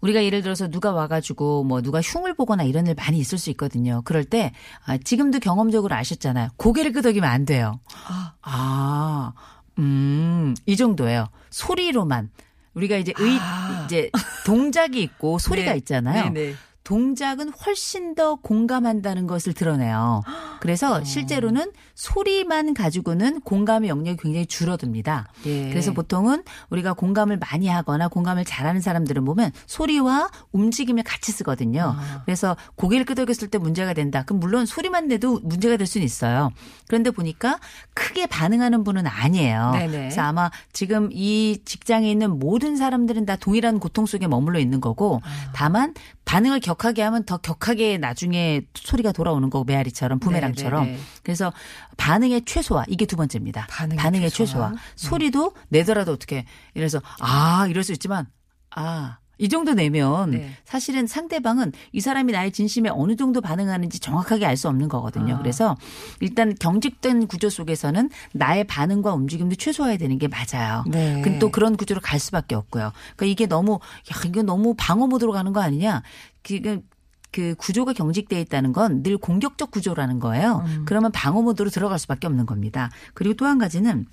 우리가 0.00 0.24
예를 0.24 0.42
들어서 0.42 0.68
누가 0.68 0.92
와가지고 0.92 1.64
뭐 1.64 1.82
누가 1.82 2.00
흉을 2.00 2.34
보거나 2.34 2.62
이런 2.62 2.86
일 2.86 2.94
많이 2.94 3.18
있을 3.18 3.38
수 3.38 3.50
있거든요. 3.50 4.02
그럴 4.04 4.24
때 4.24 4.52
아, 4.86 4.96
지금도 4.96 5.40
경험적으로 5.40 5.94
아셨잖아요. 5.94 6.50
고개를 6.56 6.92
끄덕이면 6.92 7.28
안 7.28 7.44
돼요. 7.44 7.80
아. 8.06 8.34
아, 8.42 9.32
음, 9.78 10.54
이 10.66 10.76
정도예요. 10.76 11.28
소리로만. 11.50 12.30
우리가 12.74 12.96
이제 12.96 13.12
의, 13.18 13.38
아. 13.40 13.82
이제 13.86 14.10
동작이 14.46 15.02
있고 15.02 15.38
소리가 15.38 15.72
네. 15.72 15.78
있잖아요. 15.78 16.30
네네. 16.30 16.54
동작은 16.88 17.50
훨씬 17.50 18.14
더 18.14 18.36
공감한다는 18.36 19.26
것을 19.26 19.52
드러내요. 19.52 20.22
그래서 20.60 21.04
실제로는 21.04 21.72
소리만 21.94 22.72
가지고는 22.72 23.42
공감의 23.42 23.90
영역이 23.90 24.16
굉장히 24.22 24.46
줄어듭니다. 24.46 25.28
예. 25.44 25.68
그래서 25.68 25.92
보통은 25.92 26.44
우리가 26.70 26.94
공감을 26.94 27.36
많이 27.36 27.68
하거나 27.68 28.08
공감을 28.08 28.46
잘하는 28.46 28.80
사람들은 28.80 29.22
보면 29.26 29.50
소리와 29.66 30.30
움직임을 30.52 31.02
같이 31.02 31.30
쓰거든요. 31.30 31.94
아. 31.94 32.22
그래서 32.24 32.56
고개를 32.76 33.04
끄덕였을 33.04 33.48
때 33.48 33.58
문제가 33.58 33.92
된다. 33.92 34.22
그럼 34.22 34.40
물론 34.40 34.64
소리만 34.64 35.08
내도 35.08 35.40
문제가 35.42 35.76
될 35.76 35.86
수는 35.86 36.06
있어요. 36.06 36.52
그런데 36.86 37.10
보니까 37.10 37.58
크게 37.92 38.26
반응하는 38.26 38.82
분은 38.82 39.06
아니에요. 39.06 39.72
네네. 39.72 39.90
그래서 39.90 40.22
아마 40.22 40.50
지금 40.72 41.10
이 41.12 41.60
직장에 41.66 42.10
있는 42.10 42.38
모든 42.38 42.76
사람들은 42.76 43.26
다 43.26 43.36
동일한 43.36 43.78
고통 43.78 44.06
속에 44.06 44.26
머물러 44.26 44.58
있는 44.58 44.80
거고 44.80 45.20
아. 45.22 45.52
다만 45.52 45.92
반응을 46.24 46.60
격하게 46.78 47.02
하면 47.02 47.24
더 47.24 47.36
격하게 47.38 47.98
나중에 47.98 48.62
소리가 48.74 49.12
돌아오는 49.12 49.50
거고 49.50 49.64
메아리처럼 49.64 50.20
부메랑처럼 50.20 50.84
네네네. 50.84 51.02
그래서 51.22 51.52
반응의 51.96 52.42
최소화 52.46 52.84
이게 52.88 53.04
두 53.04 53.16
번째입니다. 53.16 53.66
반응의 53.66 54.30
최소화. 54.30 54.68
음. 54.68 54.76
소리도 54.96 55.52
내더라도 55.68 56.12
어떻게 56.12 56.46
이래서 56.74 57.00
아 57.20 57.66
이럴 57.68 57.82
수 57.84 57.92
있지만 57.92 58.26
아. 58.70 59.18
이 59.40 59.48
정도 59.48 59.72
내면 59.72 60.32
네. 60.32 60.50
사실은 60.64 61.06
상대방은 61.06 61.70
이 61.92 62.00
사람이 62.00 62.32
나의 62.32 62.50
진심에 62.50 62.90
어느 62.90 63.14
정도 63.14 63.40
반응하는지 63.40 64.00
정확하게 64.00 64.44
알 64.44 64.56
수 64.56 64.66
없는 64.66 64.88
거거든요. 64.88 65.36
아. 65.36 65.38
그래서 65.38 65.76
일단 66.18 66.56
경직된 66.58 67.28
구조 67.28 67.48
속에서는 67.48 68.10
나의 68.32 68.64
반응과 68.64 69.14
움직임도 69.14 69.54
최소화해야 69.54 69.96
되는 69.96 70.18
게 70.18 70.26
맞아요. 70.26 70.82
네. 70.88 71.20
근데 71.22 71.38
또 71.38 71.52
그런 71.52 71.76
구조로 71.76 72.00
갈 72.00 72.18
수밖에 72.18 72.56
없고요. 72.56 72.90
그러니까 73.14 73.26
이게 73.26 73.46
너무 73.46 73.74
야 73.74 74.20
이거 74.26 74.42
너무 74.42 74.74
방어 74.76 75.06
모드로 75.06 75.30
가는 75.30 75.52
거 75.52 75.60
아니냐? 75.60 76.02
그, 76.42 76.80
그 77.30 77.54
구조가 77.56 77.92
경직돼 77.92 78.40
있다는 78.40 78.72
건 78.72 79.02
늘 79.02 79.18
공격적 79.18 79.70
구조라는 79.70 80.18
거예요. 80.18 80.62
음. 80.66 80.84
그러면 80.86 81.12
방어 81.12 81.42
모드로 81.42 81.70
들어갈 81.70 81.98
수밖에 81.98 82.26
없는 82.26 82.46
겁니다. 82.46 82.90
그리고 83.14 83.34
또 83.34 83.44
한 83.46 83.58
가지는 83.58 84.06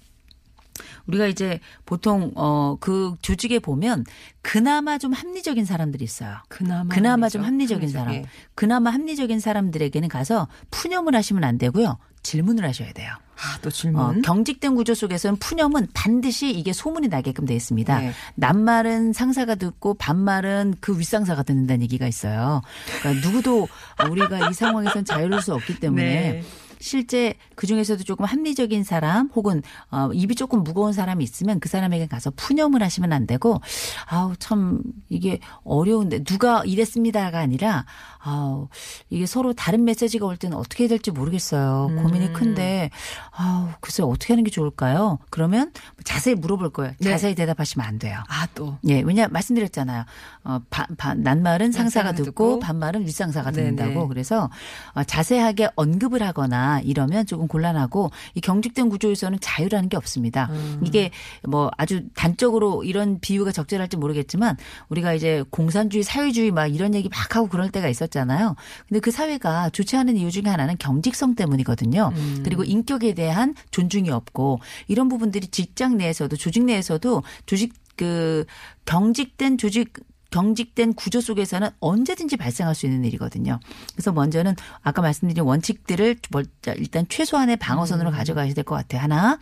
우리가 1.08 1.28
이제 1.28 1.60
보통 1.86 2.32
어 2.36 2.78
그 2.80 3.16
조직에 3.22 3.60
보면 3.60 4.06
그나마 4.42 4.98
좀 4.98 5.14
합리적인 5.14 5.66
사람들이 5.66 6.04
있어요. 6.04 6.38
그나마 6.50 6.94
그나마. 6.94 7.30
좀 7.30 7.44
합리적인 7.44 7.84
합리적, 7.90 8.00
사람. 8.00 8.14
예. 8.16 8.26
그나마 8.54 8.92
합리적인 8.92 9.40
사람들에게는 9.40 10.10
가서 10.10 10.48
푸념을 10.72 11.16
하시면 11.16 11.44
안 11.44 11.58
되고요. 11.58 11.98
질문을 12.24 12.66
하셔야 12.66 12.92
돼요. 12.94 13.12
아, 13.38 13.58
또 13.62 13.68
어, 13.68 13.72
질문. 13.72 14.22
경직된 14.22 14.76
구조 14.76 14.94
속에서는 14.94 15.38
푸념은 15.38 15.88
반드시 15.94 16.50
이게 16.52 16.74
소문이 16.74 17.08
나게끔 17.08 17.46
되어 17.46 17.56
있습니다. 17.56 18.00
네. 18.00 18.14
낱말은 18.36 19.14
상사가 19.14 19.56
듣고 19.56 19.94
반말은 19.96 20.76
그 20.80 20.98
윗상사가 20.98 21.44
듣는다는 21.44 21.82
얘기가 21.84 22.08
있어요. 22.08 22.62
그러니까 23.02 23.28
누구도 23.28 23.68
우리가 24.10 24.50
이 24.50 24.54
상황에선 24.54 25.06
자유로울 25.06 25.42
수 25.42 25.54
없기 25.54 25.80
때문에 25.80 26.04
네. 26.04 26.44
실제 26.80 27.36
그 27.56 27.68
중에서도 27.68 28.04
조금 28.04 28.26
합리적인 28.26 28.84
사람 28.84 29.30
혹은 29.36 29.62
어, 29.92 30.10
입이 30.14 30.36
조금 30.36 30.64
무거운 30.64 30.94
사람이 30.94 31.24
있으면 31.24 31.60
그 31.60 31.70
사람에게 31.70 32.08
가서 32.08 32.32
푸념을 32.36 32.82
하시면 32.84 33.14
안 33.14 33.28
되고 33.28 33.62
아우 34.08 34.36
참 34.38 34.82
이게 35.10 35.40
어려운데 35.64 36.24
누가 36.24 36.64
이랬습니다가 36.66 37.40
아니라 37.40 37.86
아우 38.20 38.68
이게 39.10 39.26
서로 39.26 39.54
다른 39.54 39.86
메시지가 39.86 40.26
올 40.26 40.38
때는 40.38 40.58
어떻게 40.58 40.84
해야 40.84 40.90
될지 40.90 41.12
모르겠어요. 41.12 41.88
음. 41.92 42.04
고민이 42.04 42.34
큰데 42.34 42.90
아우 43.32 43.70
글쎄 43.82 44.04
어떻게 44.04 44.34
하는 44.34 44.44
게 44.44 44.52
좋을까요? 44.52 45.20
그러면 45.30 45.72
자세히 46.04 46.36
물어볼 46.36 46.72
거예요. 46.72 46.94
네. 47.00 47.12
자세히 47.12 47.36
대답하시면 47.36 47.86
안 47.86 48.00
돼요. 48.00 48.24
아, 48.28 48.48
또. 48.56 48.78
예, 48.88 49.02
왜냐 49.02 49.28
말씀드렸잖아요. 49.28 50.06
어, 50.44 50.60
바, 50.70 50.88
바, 50.98 51.14
낱말은 51.14 51.72
상사가 51.72 52.12
듣고, 52.12 52.26
듣고 52.26 52.60
반말은 52.60 53.06
윗상사가 53.06 53.52
네네. 53.52 53.76
듣는다고. 53.76 54.08
그래서 54.08 54.50
어, 54.94 55.04
자세하게 55.04 55.70
언급을 55.76 56.22
하거나 56.22 56.65
이러면 56.84 57.26
조금 57.26 57.48
곤란하고 57.48 58.12
이 58.34 58.42
경직된 58.42 58.90
구조에서는 58.90 59.40
자유라는 59.42 59.90
게 59.90 59.98
없습니다. 59.98 60.50
음. 60.52 60.82
이게 60.84 61.12
뭐 61.44 61.72
아주 61.78 62.04
단적으로 62.16 62.84
이런 62.84 63.20
비유가 63.20 63.52
적절할지 63.52 63.98
모르겠지만 63.98 64.58
우리가 64.90 65.14
이제 65.14 65.44
공산주의, 65.50 66.04
사회주의 66.04 66.52
막 66.52 66.68
이런 66.68 66.94
얘기 66.96 67.10
막 67.10 67.36
하고 67.36 67.48
그럴 67.48 67.70
때가 67.70 67.88
있었잖아요. 67.88 68.56
근데 68.88 69.00
그 69.00 69.12
사회가 69.12 69.70
좋지 69.70 69.96
않은 69.98 70.18
이유 70.18 70.32
중에 70.32 70.44
하나는 70.46 70.76
경직성 70.78 71.36
때문이거든요. 71.36 72.12
음. 72.16 72.42
그리고 72.44 72.64
인격에 72.64 73.14
대한 73.14 73.56
존중이 73.72 74.10
없고 74.10 74.60
이런 74.88 75.10
부분들이 75.10 75.48
직장 75.48 75.98
내에서도 75.98 76.36
조직 76.36 76.64
내에서도 76.64 77.24
조직 77.46 77.74
그 77.96 78.46
경직된 78.86 79.58
조직 79.58 79.94
경직된 80.36 80.96
구조 80.96 81.22
속에서는 81.22 81.70
언제든지 81.80 82.36
발생할 82.36 82.76
수 82.76 82.86
있는 82.86 83.06
일이거든요. 83.06 83.58
그래서 83.94 84.12
먼저는 84.12 84.54
아까 84.84 85.02
말씀드린 85.02 85.46
원칙들을 85.46 86.18
먼저 86.30 86.74
일단 86.74 87.06
최소한의 87.08 87.56
방어선으로 87.56 88.12
가져가야 88.12 88.54
될 88.54 88.66
것 88.66 88.76
같아요. 88.76 89.02
하나. 89.02 89.40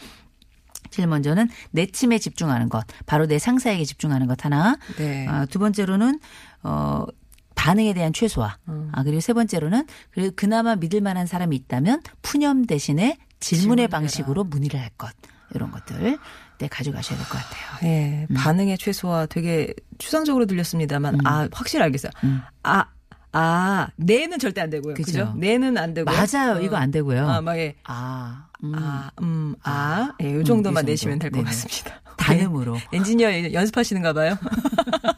제일 0.92 1.08
먼저는 1.08 1.50
내침에 1.72 2.20
집중하는 2.20 2.70
것, 2.70 2.86
바로 3.08 3.26
내 3.26 3.40
상사에게 3.40 3.86
집중하는 3.86 4.28
것 4.28 4.46
하나. 4.46 4.78
네. 4.98 5.26
아, 5.28 5.48
두 5.48 5.58
번째로는 5.58 6.20
어 6.62 7.06
반응에 7.56 7.94
대한 7.94 8.14
최소화. 8.14 8.58
음. 8.68 8.90
아 8.92 9.02
그리고 9.04 9.20
세 9.20 9.34
번째로는 9.34 9.88
그리고 10.12 10.32
그나마 10.36 10.76
믿을 10.76 11.02
만한 11.02 11.26
사람이 11.26 11.56
있다면 11.56 12.02
푸념 12.22 12.66
대신에 12.68 13.18
질문의 13.40 13.88
질문해라. 13.88 13.88
방식으로 13.88 14.44
문의를 14.44 14.80
할 14.80 14.90
것. 14.98 15.10
이런 15.56 15.72
것들 15.72 16.18
네 16.60 16.68
가져가셔야 16.68 17.18
될 17.18 17.28
것 17.28 17.38
같아요. 17.38 17.90
예, 17.90 18.28
음. 18.30 18.36
반응의 18.36 18.78
최소화 18.78 19.26
되게 19.26 19.74
추상적으로 19.98 20.46
들렸습니다만, 20.46 21.20
아, 21.26 21.48
확실히 21.52 21.84
알겠어요. 21.84 22.12
음. 22.24 22.42
아, 22.64 22.86
아, 23.32 23.88
네는 23.98 24.40
절대 24.40 24.62
안 24.62 24.70
되고요. 24.70 24.94
그죠. 24.94 25.12
그죠? 25.12 25.34
네는 25.36 25.78
안 25.78 25.94
되고요. 25.94 26.16
맞아요. 26.16 26.62
이거 26.62 26.76
안 26.78 26.92
되고요. 26.92 27.28
아, 27.28 27.42
막, 27.42 27.58
예. 27.58 27.76
아, 27.86 28.46
음. 28.64 28.74
아, 28.76 29.10
음, 29.22 29.56
아, 29.64 29.72
아, 29.72 30.12
예, 30.22 30.34
요 30.36 30.40
음, 30.40 30.44
정도만 30.44 30.84
이 30.84 30.86
정도. 30.86 30.92
내시면 30.92 31.20
될 31.20 31.32
것. 31.32 31.44
같습니다. 31.44 32.00
단음으로. 32.18 32.76
예, 32.94 32.98
엔지니어 32.98 33.54
연습하시는가 33.54 34.14
봐요. 34.14 34.38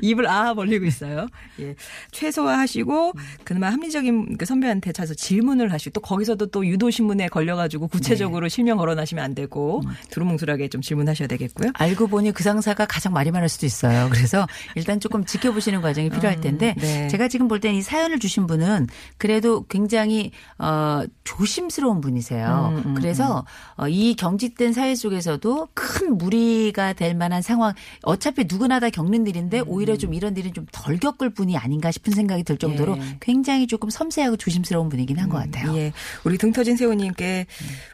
입을 0.02 0.28
아 0.28 0.54
벌리고 0.54 0.84
있어요. 0.84 1.26
예. 1.60 1.74
최소화하시고 2.10 3.12
그나마 3.44 3.70
합리적인 3.70 4.36
그 4.36 4.44
선배한테 4.44 4.92
차서 4.92 5.14
질문을 5.14 5.72
하시고 5.72 5.92
또 5.92 6.00
거기서도 6.00 6.46
또 6.46 6.66
유도 6.66 6.90
신문에 6.90 7.28
걸려가지고 7.28 7.88
구체적으로 7.88 8.46
네. 8.46 8.48
실명 8.48 8.78
걸어나시면 8.78 9.24
안 9.24 9.34
되고 9.34 9.82
음. 9.84 9.90
두루뭉술하게 10.10 10.68
좀 10.68 10.80
질문하셔야 10.80 11.28
되겠고요. 11.28 11.70
알고 11.74 12.08
보니 12.08 12.32
그 12.32 12.42
상사가 12.42 12.86
가장 12.86 13.12
말이 13.12 13.30
많을 13.30 13.48
수도 13.48 13.66
있어요. 13.66 14.08
그래서 14.10 14.46
일단 14.74 15.00
조금 15.00 15.24
지켜보시는 15.24 15.80
과정이 15.80 16.10
필요할 16.10 16.40
텐데 16.40 16.74
네. 16.78 17.08
제가 17.08 17.28
지금 17.28 17.48
볼 17.48 17.60
때는 17.60 17.78
이 17.78 17.82
사연을 17.82 18.18
주신 18.18 18.46
분은 18.46 18.88
그래도 19.18 19.64
굉장히 19.68 20.32
어 20.58 21.02
조심스러운 21.24 22.00
분이세요. 22.00 22.72
음, 22.72 22.82
음, 22.90 22.94
그래서 22.94 23.44
어, 23.76 23.88
이 23.88 24.14
경직된 24.14 24.72
사회 24.72 24.94
속에서도 24.94 25.68
큰 25.74 26.18
무리가 26.18 26.92
될 26.92 27.14
만한 27.14 27.42
상황 27.42 27.72
어차피 28.02 28.44
누구나 28.48 28.80
다 28.80 28.90
겪는 28.90 29.26
일인데 29.26 29.60
오히려 29.60 29.89
좀 29.96 30.14
이런 30.14 30.36
일은 30.36 30.52
좀 30.54 30.66
덜 30.72 30.98
겪을 30.98 31.30
분이 31.30 31.56
아닌가 31.56 31.90
싶은 31.90 32.12
생각이 32.12 32.44
들 32.44 32.56
정도로 32.56 32.96
예. 32.98 33.16
굉장히 33.20 33.66
조금 33.66 33.90
섬세하고 33.90 34.36
조심스러운 34.36 34.88
분이긴 34.88 35.18
한것 35.18 35.44
같아요. 35.44 35.76
예. 35.76 35.92
우리 36.24 36.38
등 36.38 36.52
터진 36.52 36.76
새우님께 36.76 37.46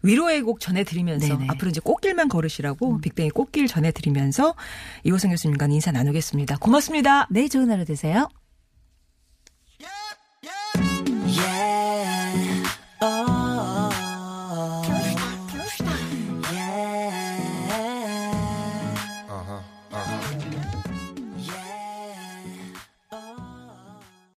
위로의 0.03 0.43
곡 0.43 0.61
전해드리면서 0.61 1.27
네네. 1.27 1.45
음. 1.45 1.51
앞으로 1.51 1.71
이제 1.71 1.81
꽃길만 1.83 2.29
걸으시라고 2.29 3.01
빅뱅의 3.01 3.31
꽃길 3.31 3.67
전해드리면서 3.67 4.55
이호성 5.05 5.31
교수님과 5.31 5.67
인사 5.67 5.91
나누겠습니다. 5.91 6.57
고맙습니다. 6.59 7.27
네, 7.31 7.49
좋은 7.49 7.71
하루 7.71 7.85
되세요. 7.85 8.29